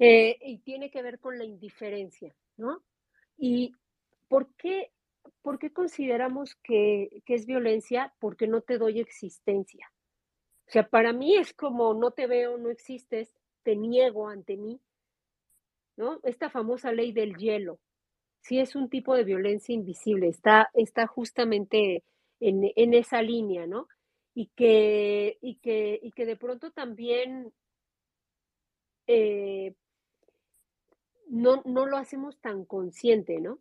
[0.00, 2.82] Eh, y tiene que ver con la indiferencia, ¿no?
[3.36, 3.74] ¿Y
[4.28, 4.90] por qué,
[5.42, 8.14] por qué consideramos que, que es violencia?
[8.18, 9.92] Porque no te doy existencia.
[10.66, 13.30] O sea, para mí es como no te veo, no existes,
[13.62, 14.80] te niego ante mí,
[15.96, 16.18] ¿no?
[16.22, 17.78] Esta famosa ley del hielo,
[18.40, 22.04] sí es un tipo de violencia invisible, está, está justamente
[22.40, 23.86] en, en esa línea, ¿no?
[24.32, 27.52] Y que, y que, y que de pronto también
[29.06, 29.74] eh,
[31.30, 33.60] no, no lo hacemos tan consciente, ¿no?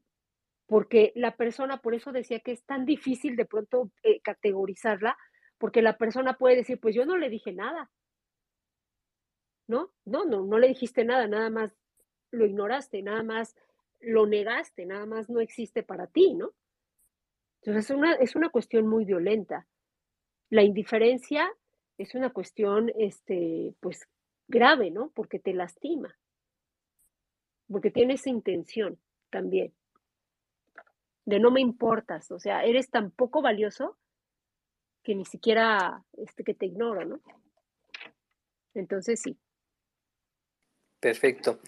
[0.66, 5.18] Porque la persona, por eso decía que es tan difícil de pronto eh, categorizarla,
[5.58, 7.92] porque la persona puede decir, pues yo no le dije nada,
[9.68, 9.92] ¿no?
[10.06, 11.72] No, no, no le dijiste nada, nada más
[12.32, 13.56] lo ignoraste, nada más
[14.00, 16.54] lo negaste, nada más no existe para ti, ¿no?
[17.62, 19.68] Entonces es una, es una cuestión muy violenta.
[20.50, 21.52] La indiferencia
[22.00, 24.08] es una cuestión, este, pues,
[24.48, 25.12] grave, ¿no?
[25.14, 26.19] Porque te lastima
[27.72, 29.00] porque tiene esa intención
[29.30, 29.74] también,
[31.26, 33.98] de no me importas, o sea, eres tan poco valioso
[35.04, 37.22] que ni siquiera este, que te ignoro, ¿no?
[38.74, 39.38] Entonces sí.
[41.00, 41.60] Perfecto.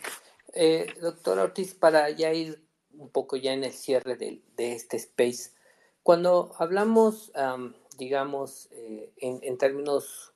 [0.54, 5.52] Eh, doctora Ortiz, para ya ir un poco ya en el cierre de, este space,
[6.04, 7.32] cuando hablamos,
[7.98, 10.34] digamos, eh, en, en, términos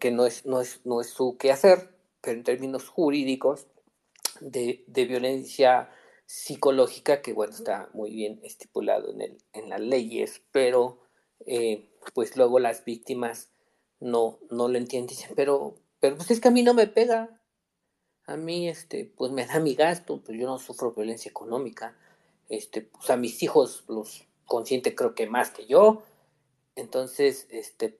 [0.00, 1.90] que no es, no, es, no es su quehacer,
[2.20, 3.66] pero en términos jurídicos,
[4.40, 5.90] de, violencia
[6.26, 11.00] psicológica, que bueno, está muy bien estipulado en, el, en las leyes, pero
[11.46, 13.50] eh, pues luego las víctimas
[14.00, 17.40] no, no lo entienden, dicen, pero, pero pues es que a mí no me pega,
[18.26, 21.96] a mí este, pues me da mi gasto, pues yo no sufro violencia económica,
[22.48, 26.04] este, pues a mis hijos los consiente creo que más que yo,
[26.76, 27.98] entonces, este,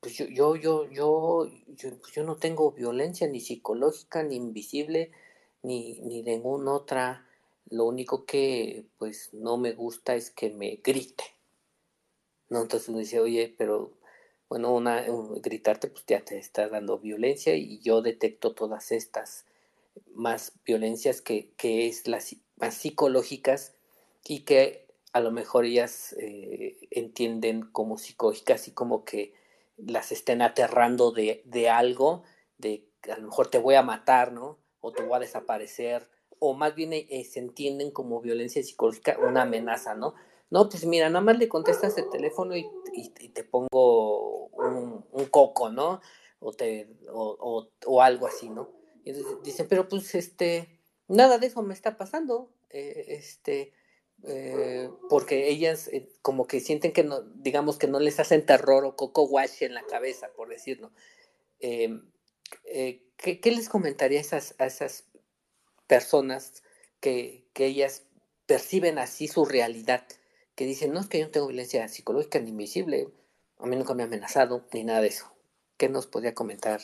[0.00, 5.12] pues yo, yo, yo, yo, yo, pues yo no tengo violencia ni psicológica ni invisible,
[5.62, 7.26] ni, ni ninguna otra.
[7.68, 11.24] Lo único que pues no me gusta es que me grite.
[12.48, 12.62] ¿No?
[12.62, 13.92] Entonces uno dice, oye, pero
[14.48, 15.04] bueno, una,
[15.40, 19.44] gritarte pues ya te está dando violencia y yo detecto todas estas
[20.14, 23.74] más violencias que, que es las más psicológicas
[24.24, 29.34] y que a lo mejor ellas eh, entienden como psicológicas y como que
[29.76, 32.24] las estén aterrando de, de algo,
[32.58, 34.58] de a lo mejor te voy a matar, ¿no?
[34.80, 36.08] O te voy a desaparecer,
[36.38, 40.14] o más bien eh, se entienden como violencia psicológica, una amenaza, ¿no?
[40.50, 42.66] No, pues mira, nada más le contestas el teléfono y,
[43.32, 46.00] te pongo un, coco, ¿no?
[46.40, 48.70] O, te, o, algo así, ¿no?
[49.04, 53.72] Y entonces dicen, pero pues este, nada de eso me está pasando, eh, este,
[54.24, 55.88] eh, porque ellas
[56.20, 59.74] como que sienten que no, digamos que no les hacen terror o coco wash en
[59.74, 60.90] la cabeza, por decirlo.
[61.60, 62.10] Em,
[62.64, 65.04] eh, ¿qué, les comentaría a esas, a esas
[65.86, 66.62] personas
[67.00, 68.04] que, ellas
[68.46, 70.06] perciben así su realidad?
[70.54, 73.08] Que dicen, no es que yo no tengo violencia psicológica ni invisible,
[73.58, 75.32] a mí nunca me ha amenazado, ni nada de eso.
[75.76, 76.80] ¿Qué nos podría comentar,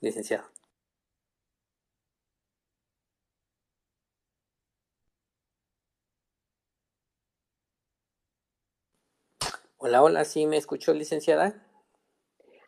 [0.00, 0.52] licenciado?
[9.78, 11.71] Hola, hola, ¿sí me escuchó, licenciada?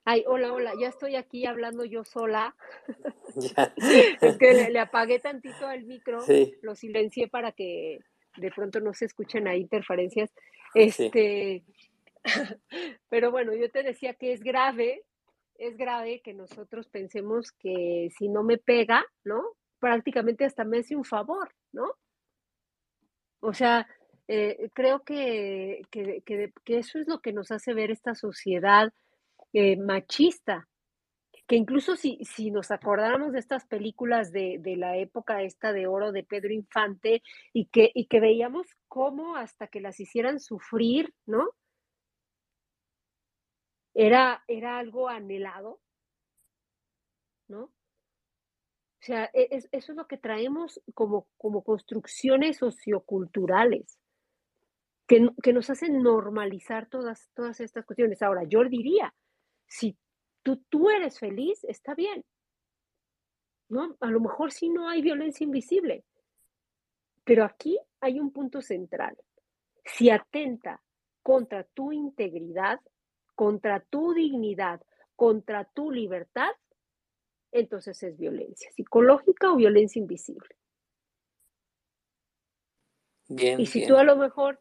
[0.07, 2.55] Ay, hola, hola, ya estoy aquí hablando yo sola.
[4.21, 6.19] es que le, apagué tantito el micro,
[6.63, 8.01] lo silencié para que
[8.37, 10.31] de pronto no se escuchen ahí interferencias.
[10.75, 11.65] Este,
[13.09, 15.05] pero bueno, yo te decía que es grave,
[15.57, 19.43] es grave que nosotros pensemos que si no me pega, ¿no?
[19.79, 21.93] Prácticamente hasta me hace un favor, ¿no?
[23.41, 23.87] O sea,
[24.29, 28.93] eh, creo que, que, que, eso es lo que nos hace ver esta sociedad
[29.55, 30.69] eh, machista,
[31.47, 35.87] que incluso si, si nos acordáramos de estas películas de, de, la época esta de
[35.87, 41.15] oro de Pedro Infante y que, y que veíamos cómo hasta que las hicieran sufrir,
[41.25, 41.51] ¿no?
[43.95, 45.81] Era, era algo anhelado,
[47.47, 47.65] ¿no?
[47.65, 54.01] O sea, e, eso es lo que traemos como, como construcciones socioculturales,
[55.07, 58.21] que, que nos hacen normalizar todas, todas estas cuestiones.
[58.23, 59.15] Ahora, yo diría,
[59.75, 59.97] si
[60.45, 62.25] tú, tú eres feliz, está bien.
[63.69, 63.97] ¿no?
[63.99, 66.05] A lo mejor sí no hay violencia invisible,
[67.25, 69.19] pero aquí hay un punto central.
[69.85, 70.81] Si atenta
[71.25, 72.81] contra tu integridad,
[73.35, 74.81] contra tu dignidad,
[75.17, 76.53] contra tu libertad,
[77.51, 80.55] entonces es violencia psicológica o violencia invisible.
[83.27, 84.61] Bien, y si tú a lo mejor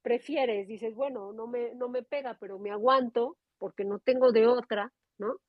[0.00, 4.46] prefieres, dices, bueno, no me, no me pega, pero me aguanto porque no tengo de
[4.46, 5.40] otra, ¿no?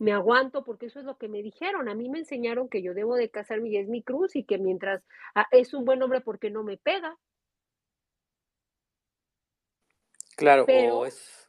[0.00, 1.88] Me aguanto porque eso es lo que me dijeron.
[1.88, 4.58] A mí me enseñaron que yo debo de casarme y es mi cruz y que
[4.58, 5.04] mientras
[5.36, 7.16] ah, es un buen hombre porque no me pega.
[10.36, 11.48] Claro, o es...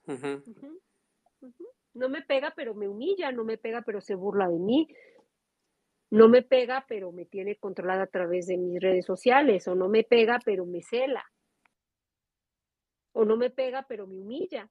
[1.96, 4.88] No me pega, pero me humilla, no me pega, pero se burla de mí.
[6.12, 9.68] No me pega, pero me tiene controlada a través de mis redes sociales.
[9.68, 11.26] O no me pega, pero me cela.
[13.14, 14.70] O no me pega, pero me humilla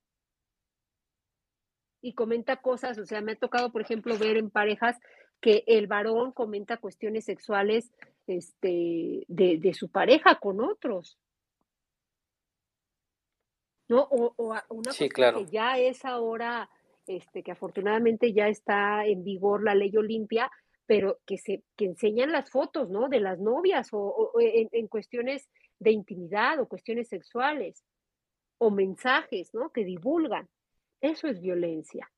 [2.02, 4.98] y comenta cosas, o sea, me ha tocado, por ejemplo, ver en parejas
[5.40, 7.90] que el varón comenta cuestiones sexuales
[8.26, 11.18] este, de, su pareja con otros.
[13.88, 14.02] ¿No?
[14.10, 16.68] O, una cosa que ya es ahora,
[17.06, 20.50] este, que afortunadamente ya está en vigor la ley Olimpia,
[20.86, 23.08] pero que se que enseñan las fotos, ¿no?
[23.08, 25.48] De las novias o, en, cuestiones
[25.78, 27.84] de intimidad o cuestiones sexuales
[28.58, 29.70] o mensajes, ¿no?
[29.70, 30.48] Que divulgan.
[31.02, 32.08] Eso es violencia.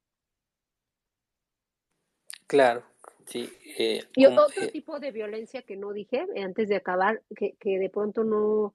[2.47, 2.85] Claro,
[3.27, 3.51] sí.
[3.79, 7.57] Eh, y otro eh tipo de violencia que no dije eh, antes de acabar, que,
[7.65, 8.75] de pronto no,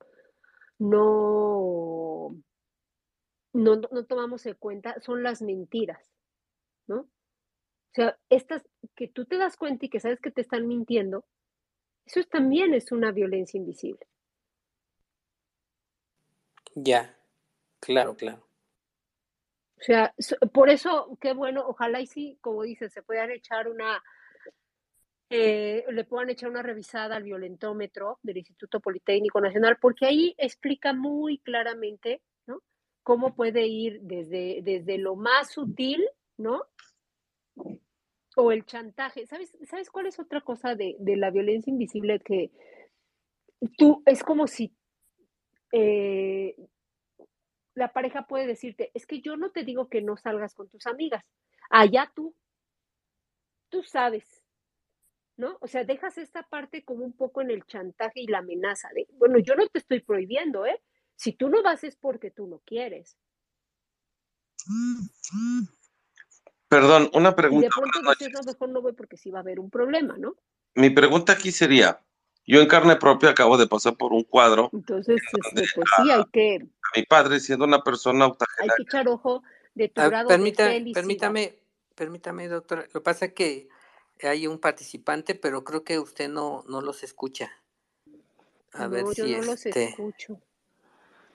[0.80, 2.36] no,
[3.54, 6.04] no, no tomamos en cuenta, son las mentiras,
[6.88, 7.02] ¿no?
[7.02, 8.64] O sea, estas
[8.96, 11.24] que tú te das cuenta y que sabes que te están mintiendo,
[12.06, 14.08] eso también es una violencia invisible.
[16.74, 17.16] Ya,
[17.80, 18.49] claro, claro.
[19.80, 20.14] O sea,
[20.54, 24.04] por eso, qué bueno, ojalá y sí, como dices, se puedan echar una,
[25.30, 30.92] eh, le puedan echar una revisada al violentómetro del Instituto Politécnico Nacional, porque ahí explica
[30.92, 32.62] muy claramente, ¿no?
[33.04, 36.06] Cómo puede ir desde, desde lo más sutil,
[36.38, 36.64] ¿no?
[38.36, 39.28] O el chantaje.
[39.28, 42.20] ¿Sabes, ¿Sabes cuál es otra cosa de, de la violencia invisible?
[42.20, 42.52] Que
[43.78, 44.74] tú, es como si
[45.72, 46.56] eh,
[47.74, 50.86] la pareja puede decirte, es que yo no te digo que no salgas con tus
[50.88, 51.24] amigas,
[51.70, 52.36] allá tú,
[53.70, 54.44] tú sabes,
[55.38, 55.58] ¿no?
[55.62, 59.08] O sea, dejas esta parte como un poco en el chantaje y la amenaza de,
[59.14, 60.82] bueno, yo no te estoy prohibiendo, ¿eh?
[61.16, 63.18] Si tú no vas es porque tú no quieres.
[66.68, 67.66] Perdón, una pregunta.
[67.66, 70.18] Y de pronto dices, no, mejor no voy porque sí va a haber un problema,
[70.18, 70.36] ¿no?
[70.76, 72.00] Mi pregunta aquí sería,
[72.50, 74.72] yo en carne propia acabo de pasar por un cuadro.
[74.74, 76.68] Entonces, este, pues sí, hay que...
[76.96, 78.74] mi padre, siendo una persona octogenaria.
[78.74, 79.44] Hay que echar ojo
[79.76, 81.60] de tu ah, Permítame,
[81.94, 82.88] permítame, doctora.
[82.92, 83.70] Lo que pasa es que
[84.24, 87.52] hay un participante, pero creo que usted no, no los escucha.
[88.74, 90.42] A ver yo si no los este escucho.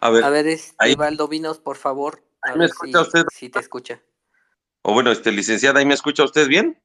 [0.01, 2.25] A ver, a ver este, ahí, Valdovinos, por favor.
[2.43, 3.25] A ¿Me escucha si, usted?
[3.33, 4.03] Si te escucha.
[4.83, 6.83] O bueno, este, licenciada, ¿ahí me escucha usted bien?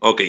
[0.00, 0.20] Ok.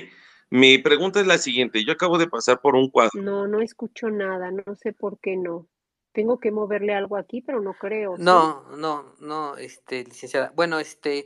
[0.51, 1.83] Mi pregunta es la siguiente.
[1.85, 3.21] Yo acabo de pasar por un cuadro.
[3.21, 4.51] No, no escucho nada.
[4.51, 5.67] No sé por qué no.
[6.11, 8.17] Tengo que moverle algo aquí, pero no creo.
[8.17, 10.51] No, no, no, este, licenciada.
[10.53, 11.25] Bueno, este,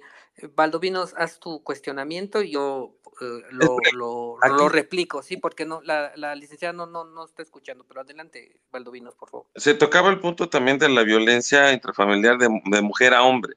[0.56, 5.38] Valdovinos, haz tu cuestionamiento y yo eh, lo, lo, lo, replico, ¿sí?
[5.38, 9.48] Porque no, la, la licenciada no, no, no está escuchando, pero adelante, Valdovinos, por favor.
[9.56, 13.56] Se tocaba el punto también de la violencia intrafamiliar de, de mujer a hombre.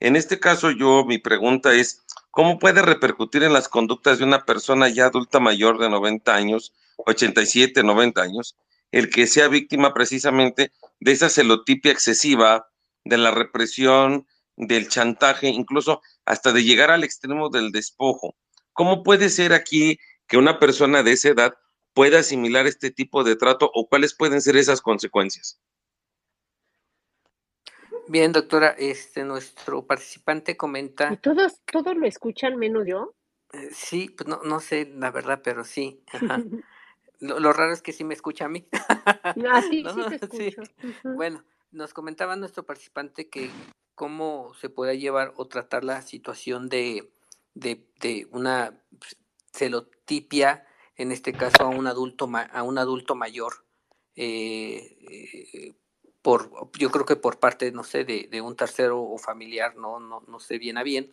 [0.00, 4.44] En este caso, yo, mi pregunta es, ¿cómo puede repercutir en las conductas de una
[4.44, 8.56] persona ya adulta mayor de 90 años, 87, 90 años,
[8.92, 10.70] el que sea víctima precisamente
[11.00, 12.68] de esa celotipia excesiva,
[13.04, 14.26] de la represión,
[14.56, 18.36] del chantaje, incluso hasta de llegar al extremo del despojo?
[18.72, 21.54] ¿Cómo puede ser aquí que una persona de esa edad
[21.92, 25.58] pueda asimilar este tipo de trato o cuáles pueden ser esas consecuencias?
[28.08, 31.12] Bien, doctora, este nuestro participante comenta.
[31.12, 33.14] ¿Y todos, todos lo escuchan menos yo?
[33.52, 36.02] Eh, sí, pues no, no sé la verdad, pero sí.
[37.20, 38.66] Lo, raro es que sí me escucha a mí.
[38.72, 40.62] Ah, sí, sí te escucho.
[41.02, 43.50] Bueno, nos comentaba nuestro participante que
[43.94, 47.10] cómo se puede llevar o tratar la situación de,
[47.54, 48.80] de, de una
[49.52, 50.64] celotipia,
[50.96, 53.64] en este caso a un adulto, a un adulto mayor.
[54.14, 54.96] Eh,
[55.52, 55.74] eh,
[56.78, 60.40] yo creo que por parte, no sé, de, un tercero o familiar, no, no, no
[60.40, 61.10] sé bien a bien,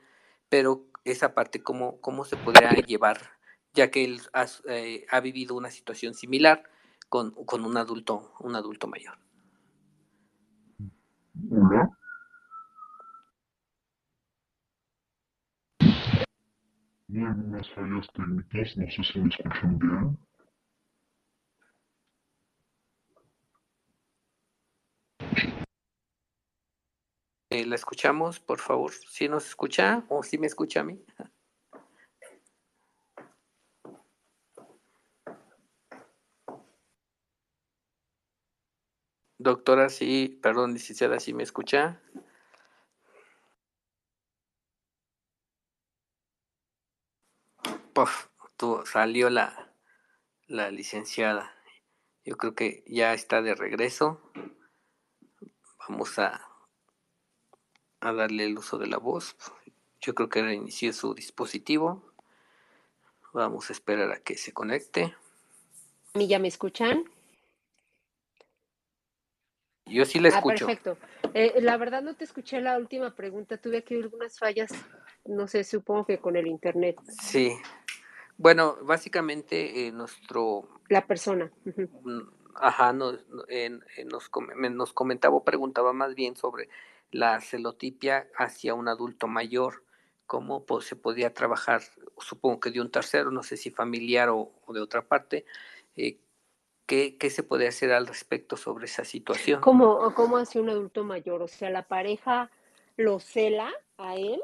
[0.49, 3.19] pero esa parte, ¿cómo, cómo se podría llevar,
[3.73, 6.63] ya que él ha, eh, ha vivido una situación similar
[7.09, 9.17] con, con, un adulto, un adulto mayor.
[17.07, 20.17] Hay unas fallas técnicas, no sé si me escuchan bien.
[27.55, 28.91] Eh, la escuchamos, por favor.
[28.91, 31.01] ¿Si nos escucha o si me escucha a mí?
[39.37, 42.01] Doctora, sí, perdón, licenciada, si me escucha.
[47.93, 48.27] Puf,
[48.57, 49.71] tú, salió la,
[50.47, 51.55] la licenciada.
[52.25, 54.19] Yo creo que ya está de regreso.
[55.87, 56.54] Vamos a
[58.01, 59.35] a darle el uso de la voz.
[60.01, 62.03] Yo creo que reinició su dispositivo.
[63.33, 65.15] Vamos a esperar a que se conecte.
[66.13, 67.03] ¿A mí ya me escuchan?
[69.85, 70.65] Yo sí la ah, escucho.
[70.65, 70.97] perfecto.
[71.33, 73.57] Eh, la verdad no te escuché la última pregunta.
[73.57, 74.71] Tuve aquí algunas fallas,
[75.25, 76.97] no sé, supongo que con el internet.
[77.21, 77.55] Sí.
[78.37, 80.67] Bueno, básicamente eh, nuestro...
[80.89, 81.51] La persona.
[82.55, 84.29] Ajá, nos, nos,
[84.71, 86.69] nos comentaba o preguntaba más bien sobre
[87.15, 89.83] la celotipia hacia un adulto mayor,
[90.27, 91.81] cómo pues, se podía trabajar,
[92.17, 95.45] supongo que de un tercero, no sé si familiar o, de otra parte,
[95.95, 96.19] eh,
[96.85, 99.61] ¿qué, ¿qué, se puede hacer al respecto sobre esa situación?
[99.61, 101.41] ¿Cómo, ¿Cómo hacia un adulto mayor?
[101.41, 102.51] O sea, la pareja
[102.97, 104.41] lo cela a él.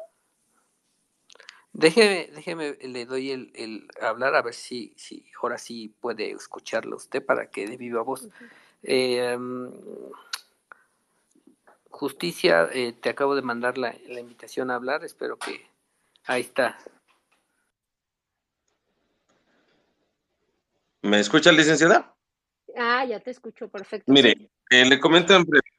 [1.74, 6.96] Déjeme, déjeme, le doy el, el hablar a ver si, si ahora sí puede escucharlo
[6.96, 8.30] usted para que de viva voz.
[8.84, 9.38] eh,
[12.02, 15.70] Justicia, eh, te acabo de mandar la, la, invitación a hablar, espero que
[16.26, 16.76] ahí está.
[21.04, 22.16] ¿Me escucha, licenciada?
[22.76, 24.12] Ah, ya te escucho, perfecto.
[24.12, 25.70] Mire, eh, le comento en breve.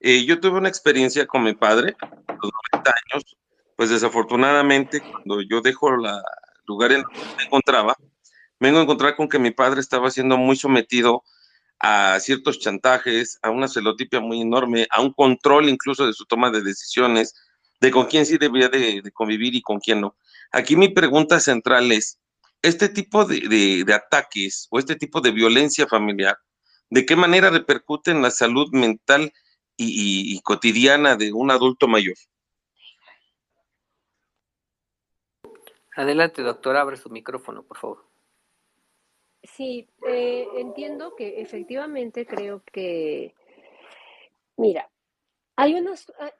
[0.00, 3.38] Eh, yo tuve una experiencia con mi padre a los 90 años,
[3.74, 6.02] pues desafortunadamente cuando yo dejo el
[6.66, 7.96] lugar en donde me encontraba,
[8.58, 11.24] vengo a encontrar con que mi padre estaba siendo muy sometido
[11.80, 16.50] a ciertos chantajes, a una celotipia muy enorme, a un control incluso de su toma
[16.50, 17.34] de decisiones,
[17.80, 20.16] de con quién sí debía de, convivir y con quién no.
[20.52, 22.18] Aquí mi pregunta central es,
[22.62, 26.38] este tipo de, ataques o este tipo de violencia familiar,
[26.90, 29.32] ¿de qué manera repercute en la salud mental
[29.76, 32.16] y cotidiana de un adulto mayor?
[35.96, 38.09] Adelante, doctor, abre su micrófono, por favor.
[39.42, 43.34] Sí, eh, entiendo que efectivamente creo que,
[44.56, 44.90] mira,
[45.56, 46.32] hay unas, ah,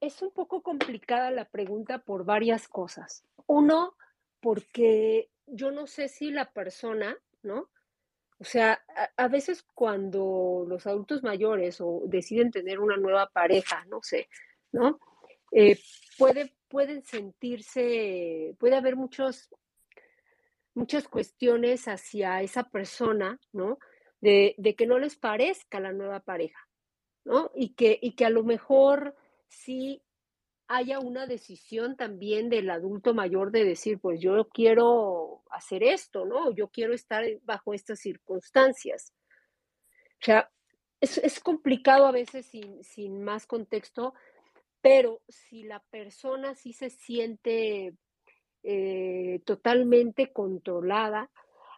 [0.00, 3.24] es un poco complicada la pregunta por varias cosas.
[3.46, 3.96] Uno,
[4.40, 7.70] porque yo no sé si la persona, ¿no?
[8.38, 8.84] O sea,
[9.16, 14.28] a, veces cuando los adultos mayores o deciden tener una nueva pareja, no sé,
[14.72, 14.98] ¿no?
[15.52, 15.78] Eh,
[16.18, 19.48] puede, pueden sentirse, puede haber muchos
[20.74, 23.78] muchas cuestiones hacia esa persona, ¿no?
[24.20, 26.68] De, que no les parezca la nueva pareja,
[27.24, 27.50] ¿no?
[27.54, 29.14] Y que, y que a lo mejor
[29.48, 30.02] sí
[30.66, 36.50] haya una decisión también del adulto mayor de decir, pues yo quiero hacer esto, ¿no?
[36.52, 39.12] Yo quiero estar bajo estas circunstancias.
[40.20, 40.50] O sea,
[41.00, 44.14] es, es complicado a veces sin, sin más contexto,
[44.80, 47.94] pero si la persona sí se siente
[48.64, 51.30] eh, totalmente controlada.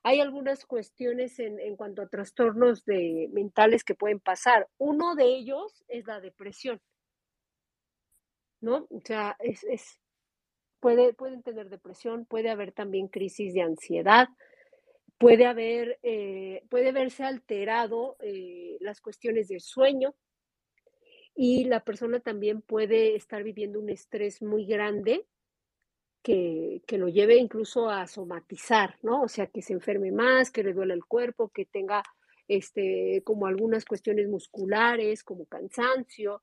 [0.02, 4.68] Hay algunas cuestiones en, cuanto a trastornos de, mentales que pueden pasar.
[4.78, 6.80] Uno de ellos es la depresión.
[8.60, 8.86] ¿no?
[8.90, 10.00] O sea, es, es
[10.80, 14.28] puede, pueden tener depresión, puede haber también crisis de ansiedad,
[15.18, 20.14] puede haber, eh, puede verse alterado eh, las cuestiones del sueño
[21.34, 25.26] y la persona también puede estar viviendo un estrés muy grande
[26.26, 29.22] que, lo lleve incluso a somatizar, ¿no?
[29.22, 32.02] O sea, que se enferme más, que le duele el cuerpo, que tenga
[32.48, 36.42] este, como algunas cuestiones musculares, como cansancio.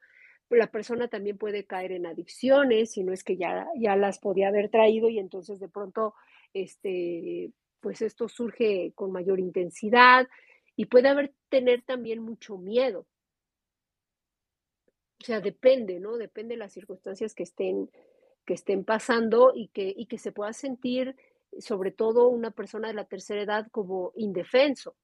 [0.50, 4.48] La persona también puede caer en adicciones, si no es que ya, ya las podía
[4.48, 6.14] haber traído y entonces de pronto
[6.54, 10.30] este, pues esto surge con mayor intensidad
[10.78, 13.06] y puede haber tener también mucho miedo.
[15.22, 16.18] O sea, depende, ¿no?
[16.18, 17.90] Depende de las circunstancias que estén,
[18.46, 21.16] que estén pasando y que, y que se pueda sentir,
[21.60, 24.96] sobre todo una persona de la tercera edad, como indefenso,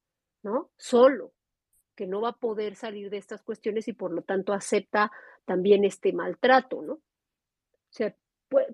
[0.44, 0.72] ¿no?
[0.78, 1.34] Solo,
[1.96, 5.12] que no va a poder salir de estas cuestiones y por lo tanto acepta
[5.46, 6.94] también este maltrato, ¿no?
[6.94, 7.02] O
[7.92, 8.16] sea,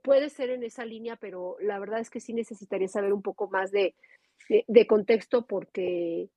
[0.03, 3.49] puede, ser en esa línea, pero la verdad es que sí necesitaría saber un poco
[3.49, 3.95] más de,
[4.67, 6.29] de, contexto porque,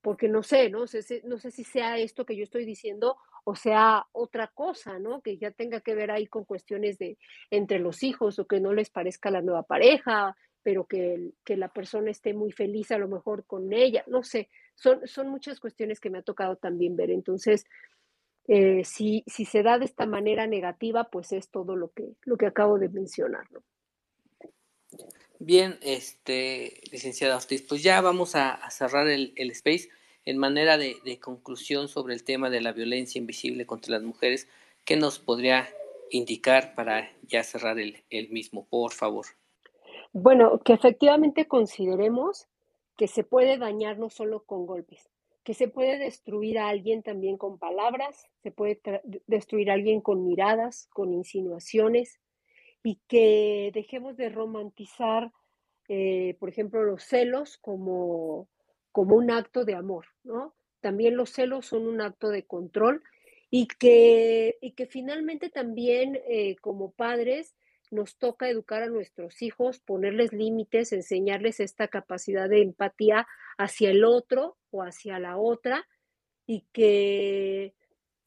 [0.00, 0.86] porque no sé, ¿no?
[0.86, 3.16] sé, no sé si sea esto que yo estoy diciendo
[3.48, 5.22] o sea otra cosa, ¿no?
[5.22, 7.16] Que ya tenga que ver ahí con cuestiones de
[7.50, 11.68] entre los hijos o que no les parezca la nueva pareja, pero que, que la
[11.68, 16.00] persona esté muy feliz a lo mejor con ella, no sé, son, son muchas cuestiones
[16.00, 17.12] que me ha tocado también ver.
[17.12, 17.66] Entonces,
[18.48, 22.36] eh, si, si, se da de esta manera negativa, pues es todo lo que, lo
[22.36, 23.46] que acabo de mencionar.
[25.38, 29.88] Bien, este, licenciada Ortiz, pues ya vamos a, cerrar el, el, space
[30.26, 34.48] en manera de, conclusión sobre el tema de la violencia invisible contra las mujeres.
[34.84, 35.66] ¿Qué nos podría
[36.10, 39.26] indicar para ya cerrar el, el mismo, por favor?
[40.12, 42.48] Bueno, que efectivamente consideremos
[42.96, 45.08] que se puede dañar no solo con golpes,
[45.44, 48.80] que se puede destruir a alguien también con palabras, se puede
[49.26, 52.20] destruir a alguien con miradas, con insinuaciones,
[52.82, 55.32] y que dejemos de romantizar,
[55.88, 58.48] eh, por ejemplo, los celos como,
[58.96, 60.54] como un acto de amor, ¿no?
[60.80, 63.02] También los celos son un acto de control
[63.50, 67.54] y que, y que finalmente también eh, como padres
[67.90, 73.26] nos toca educar a nuestros hijos, ponerles límites, enseñarles esta capacidad de empatía
[73.58, 75.86] hacia el otro o hacia la otra
[76.46, 77.74] y que,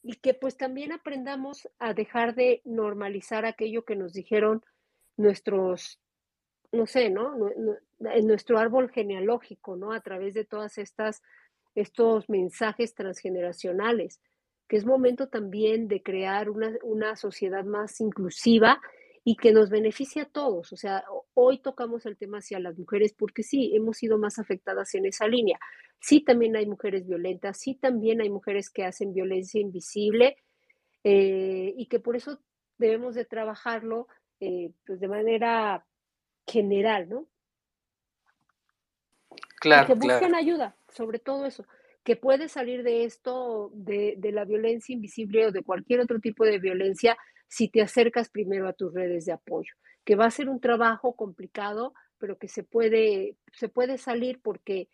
[0.03, 4.63] y que pues también aprendamos a dejar de normalizar aquello que nos dijeron
[5.17, 5.99] nuestros,
[6.71, 7.35] no sé, ¿no?
[7.99, 9.91] En nuestro árbol genealógico, ¿no?
[9.91, 11.21] A través de todas estas,
[11.75, 14.21] estos mensajes transgeneracionales,
[14.67, 18.79] que es momento también de crear una, una sociedad más inclusiva
[19.23, 20.71] y que nos beneficia a todos.
[20.71, 21.03] O sea,
[21.33, 25.27] hoy tocamos el tema hacia las mujeres porque sí, hemos sido más afectadas en esa
[25.27, 25.59] línea.
[25.99, 30.37] Sí, también hay mujeres violentas, sí, también hay mujeres que hacen violencia invisible
[31.03, 32.39] eh, y que por eso
[32.77, 34.07] debemos de trabajarlo
[34.39, 35.85] eh, pues de manera
[36.49, 37.25] general, ¿no?
[39.59, 39.87] Claro.
[39.87, 41.65] que busquen ayuda, sobre todo eso
[42.03, 46.45] que puede salir de esto, de, de, la violencia invisible o de cualquier otro tipo
[46.45, 49.73] de violencia, si te acercas primero a tus redes de apoyo,
[50.05, 54.87] que va a ser un trabajo complicado, pero que se puede, se puede salir porque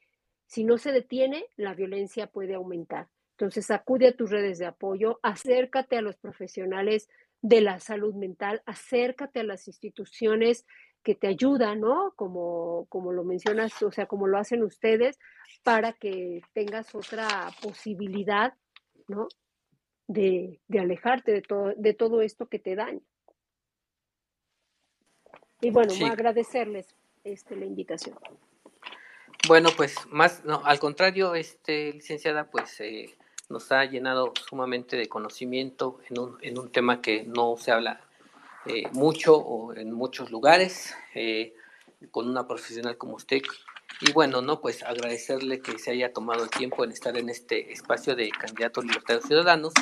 [0.48, 3.08] si no se detiene, la violencia puede aumentar.
[3.32, 7.10] Entonces, acude a tus redes de apoyo, acércate a los profesionales
[7.42, 10.66] de la salud mental, acércate a las instituciones
[11.06, 12.12] que te ayudan, ¿no?
[12.18, 15.18] Como, como lo mencionas, o sea, como lo hacen ustedes,
[15.64, 18.54] para que tengas otra posibilidad,
[19.08, 19.30] ¿no?
[20.08, 23.02] de, alejarte de todo, de todo esto que te daña.
[25.62, 28.18] Y bueno, agradecerles este, la invitación.
[29.48, 33.16] Bueno, pues más, no, al contrario, este, licenciada, pues eh,
[33.50, 38.02] nos ha llenado sumamente de conocimiento en un, en un tema que no se habla
[38.66, 41.54] eh, mucho o en muchos lugares, eh,
[42.12, 43.42] con una profesional como usted.
[44.02, 47.72] Y bueno, no, pues agradecerle que se haya tomado el tiempo en estar en este
[47.72, 49.74] espacio de candidatos libertarios ciudadanos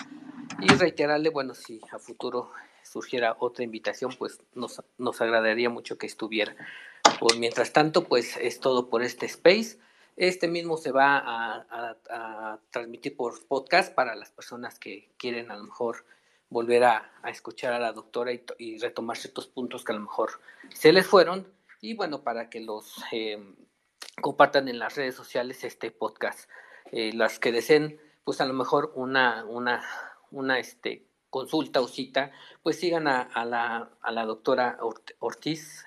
[0.60, 2.52] y reiterarle, bueno, si a futuro
[2.84, 6.56] surgiera otra invitación, pues nos, nos agradaría mucho que estuviera.
[7.20, 9.80] Pues mientras tanto, pues es todo por este space.
[10.16, 15.64] Este mismo se va a, transmitir por podcast para las personas que quieren a lo
[15.64, 16.06] mejor
[16.54, 20.40] volver a, escuchar a la doctora y, retomar ciertos puntos que a lo mejor
[20.74, 21.48] se les fueron.
[21.82, 23.56] Y bueno, para que los eh,
[24.22, 26.50] compartan en las redes sociales este podcast.
[26.92, 29.84] Eh, las que deseen, pues a lo mejor una, una
[30.34, 32.32] una este, consulta o cita,
[32.62, 34.78] pues sigan a, la, a la doctora
[35.20, 35.86] Ortiz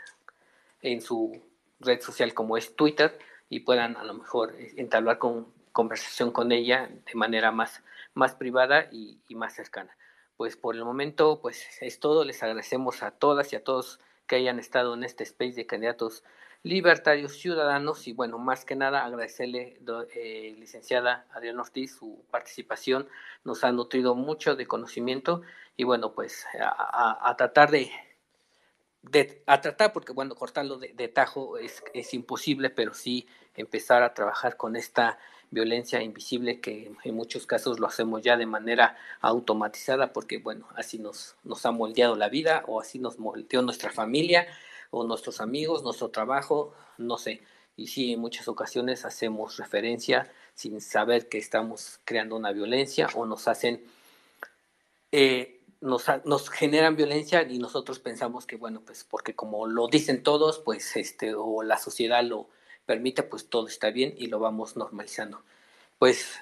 [0.80, 1.43] en su
[1.80, 3.18] red social como es Twitter
[3.51, 7.82] y puedan a lo mejor eh, entablar con, conversación con ella de manera más,
[8.14, 9.94] más privada y, más cercana.
[10.37, 12.25] Pues por el momento, pues es todo.
[12.25, 16.25] Les agradecemos a todas y a todos que hayan estado en este space de candidatos
[16.63, 19.79] libertarios ciudadanos y bueno, más que nada agradecerle,
[20.15, 23.09] eh, licenciada Adriana Ortiz, su participación,
[23.45, 25.43] nos ha nutrido mucho de conocimiento
[25.77, 27.93] y bueno, pues a, tratar de,
[29.03, 34.03] de, a tratar, porque bueno, cortarlo de, de tajo es, es imposible, pero sí empezar
[34.03, 35.19] a trabajar con esta
[35.51, 40.98] violencia invisible que en muchos casos lo hacemos ya de manera automatizada porque bueno, así
[40.98, 44.47] nos, nos ha moldeado la vida o así nos moldeó nuestra familia
[44.90, 47.43] o nuestros amigos, nuestro trabajo, no sé.
[47.77, 53.27] Y sí, en muchas ocasiones hacemos referencia sin saber que estamos creando una violencia o
[53.27, 53.85] nos hacen,
[55.12, 60.23] eh, nos, nos generan violencia y nosotros pensamos que, bueno, pues porque como lo dicen
[60.23, 62.48] todos, pues este, o la sociedad lo
[62.87, 65.43] permite, pues todo está bien y lo vamos normalizando.
[65.99, 66.39] Pues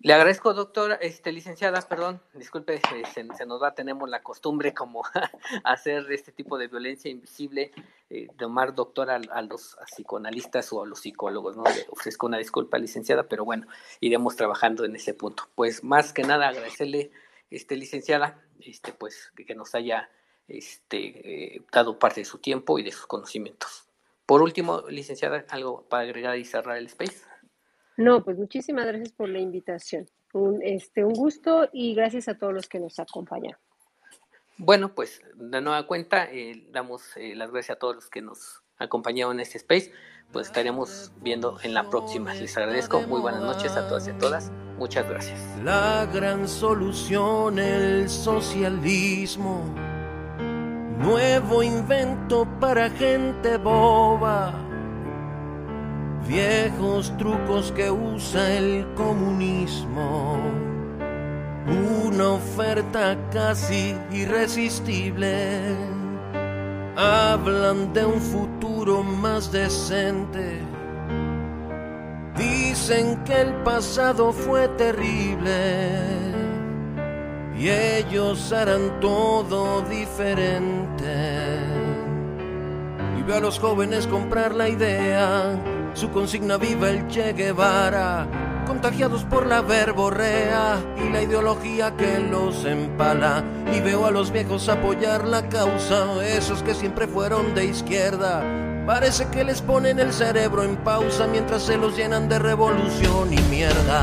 [0.00, 5.02] le agradezco, doctora, este, licenciada, perdón, disculpe, eh, se, nos va, tenemos la costumbre como
[5.64, 7.72] hacer este tipo de violencia invisible,
[8.08, 11.64] eh, tomar doctora a, los psicoanalistas o a los psicólogos, ¿no?
[11.64, 13.66] Le ofrezco una disculpa, licenciada, pero bueno,
[13.98, 15.48] iremos trabajando en ese punto.
[15.56, 17.10] Pues más que nada agradecerle,
[17.50, 20.08] este, licenciada, este, pues que nos haya
[20.46, 23.87] este, eh, dado parte de su tiempo y de sus conocimientos.
[24.28, 27.24] Por último, licenciada, algo para agregar y cerrar el space.
[27.96, 30.06] No, pues muchísimas gracias por la invitación.
[30.34, 33.56] Un, este, un gusto y gracias a todos los que nos acompañan.
[34.58, 38.62] Bueno, pues de nueva cuenta, eh, damos eh, las gracias a todos los que nos
[38.76, 39.92] acompañaron en este space.
[40.30, 42.34] Pues estaremos viendo en la próxima.
[42.34, 43.00] Les agradezco.
[43.00, 44.50] Muy buenas noches a todas y a todas.
[44.76, 45.40] Muchas gracias.
[45.64, 49.87] La gran solución, el socialismo.
[50.98, 54.52] Nuevo invento para gente boba
[56.26, 60.38] viejos trucos que usa el comunismo.
[62.04, 65.60] Una oferta casi irresistible.
[66.96, 70.60] Hablan de un futuro más decente.
[72.36, 76.27] Dicen que el pasado fue terrible
[77.58, 81.58] y ellos harán todo diferente.
[83.18, 85.58] Y veo a los jóvenes comprar la idea
[85.98, 88.24] su consigna viva el Che Guevara,
[88.68, 93.42] contagiados por la verborrea y la ideología que los empala.
[93.74, 98.44] Y veo a los viejos apoyar la causa, esos que siempre fueron de izquierda.
[98.86, 103.40] Parece que les ponen el cerebro en pausa mientras se los llenan de revolución y
[103.50, 104.02] mierda.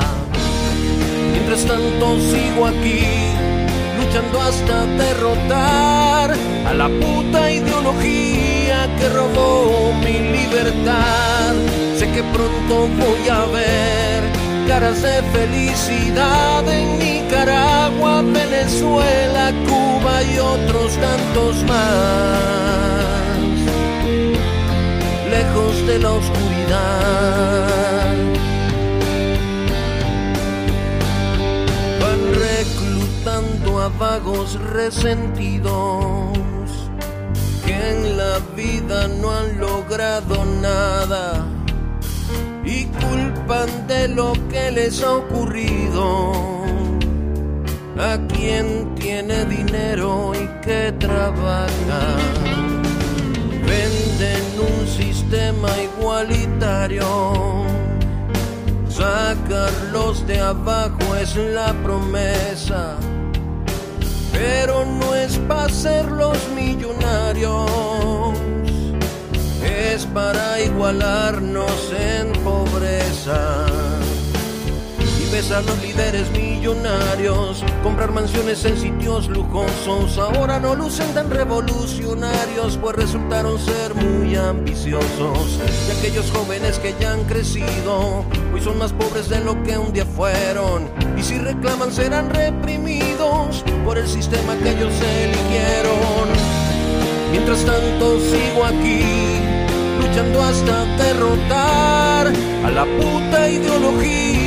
[1.32, 3.06] Mientras tanto sigo aquí,
[4.06, 6.32] luchando hasta derrotar
[6.68, 11.54] a la puta ideología que robó mi libertad.
[11.98, 14.24] Sé que pronto voy a ver
[14.68, 22.40] caras de felicidad en Nicaragua, Venezuela, Cuba y otros tantos más.
[25.30, 27.95] Lejos de la oscuridad.
[33.90, 36.38] Vagos resentidos
[37.66, 41.46] que en la vida no han logrado nada
[42.64, 46.32] y culpan de lo que les ha ocurrido
[47.98, 52.18] a quien tiene dinero y que trabaja.
[53.66, 57.64] Venden un sistema igualitario.
[58.90, 62.96] Sacarlos de abajo es la promesa,
[64.36, 68.36] pero no es para ser los millonarios
[69.96, 73.85] es para igualarnos en pobreza.
[75.36, 80.18] Y ves a los líderes millonarios comprar mansiones en sitios lujosos.
[80.18, 85.60] Ahora no lucen tan revolucionarios, pues resultaron ser muy ambiciosos.
[85.90, 89.92] Y aquellos jóvenes que ya han crecido, hoy son más pobres de lo que un
[89.92, 90.90] día fueron.
[91.18, 96.30] Y si reclaman serán reprimidos por el sistema que ellos eligieron.
[97.32, 99.04] Mientras tanto sigo aquí
[100.00, 102.32] luchando hasta derrotar
[102.64, 104.45] a la puta ideología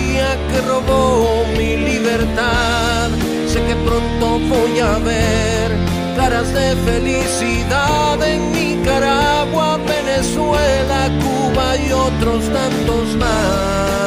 [0.51, 3.11] que robó mi libertad.
[3.47, 5.70] Sé que pronto voy a ver
[6.16, 13.99] caras de felicidad en Nicaragua, Venezuela, Cuba y otros tantos más.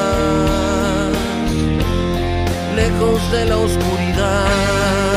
[2.75, 5.10] Lejos de la oscuridad.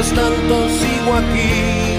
[0.00, 1.98] Mientras tanto sigo aquí,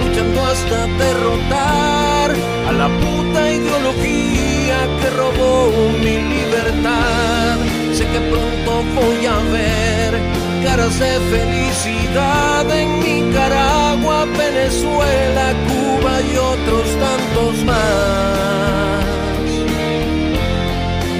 [0.00, 2.30] luchando hasta derrotar
[2.68, 5.70] a la puta ideología que robó
[6.00, 7.56] mi libertad.
[7.92, 10.18] Sé que pronto voy a ver
[10.64, 19.04] caras de felicidad en Nicaragua, Venezuela, Cuba y otros tantos más,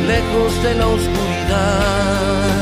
[0.06, 2.61] lejos de la oscuridad.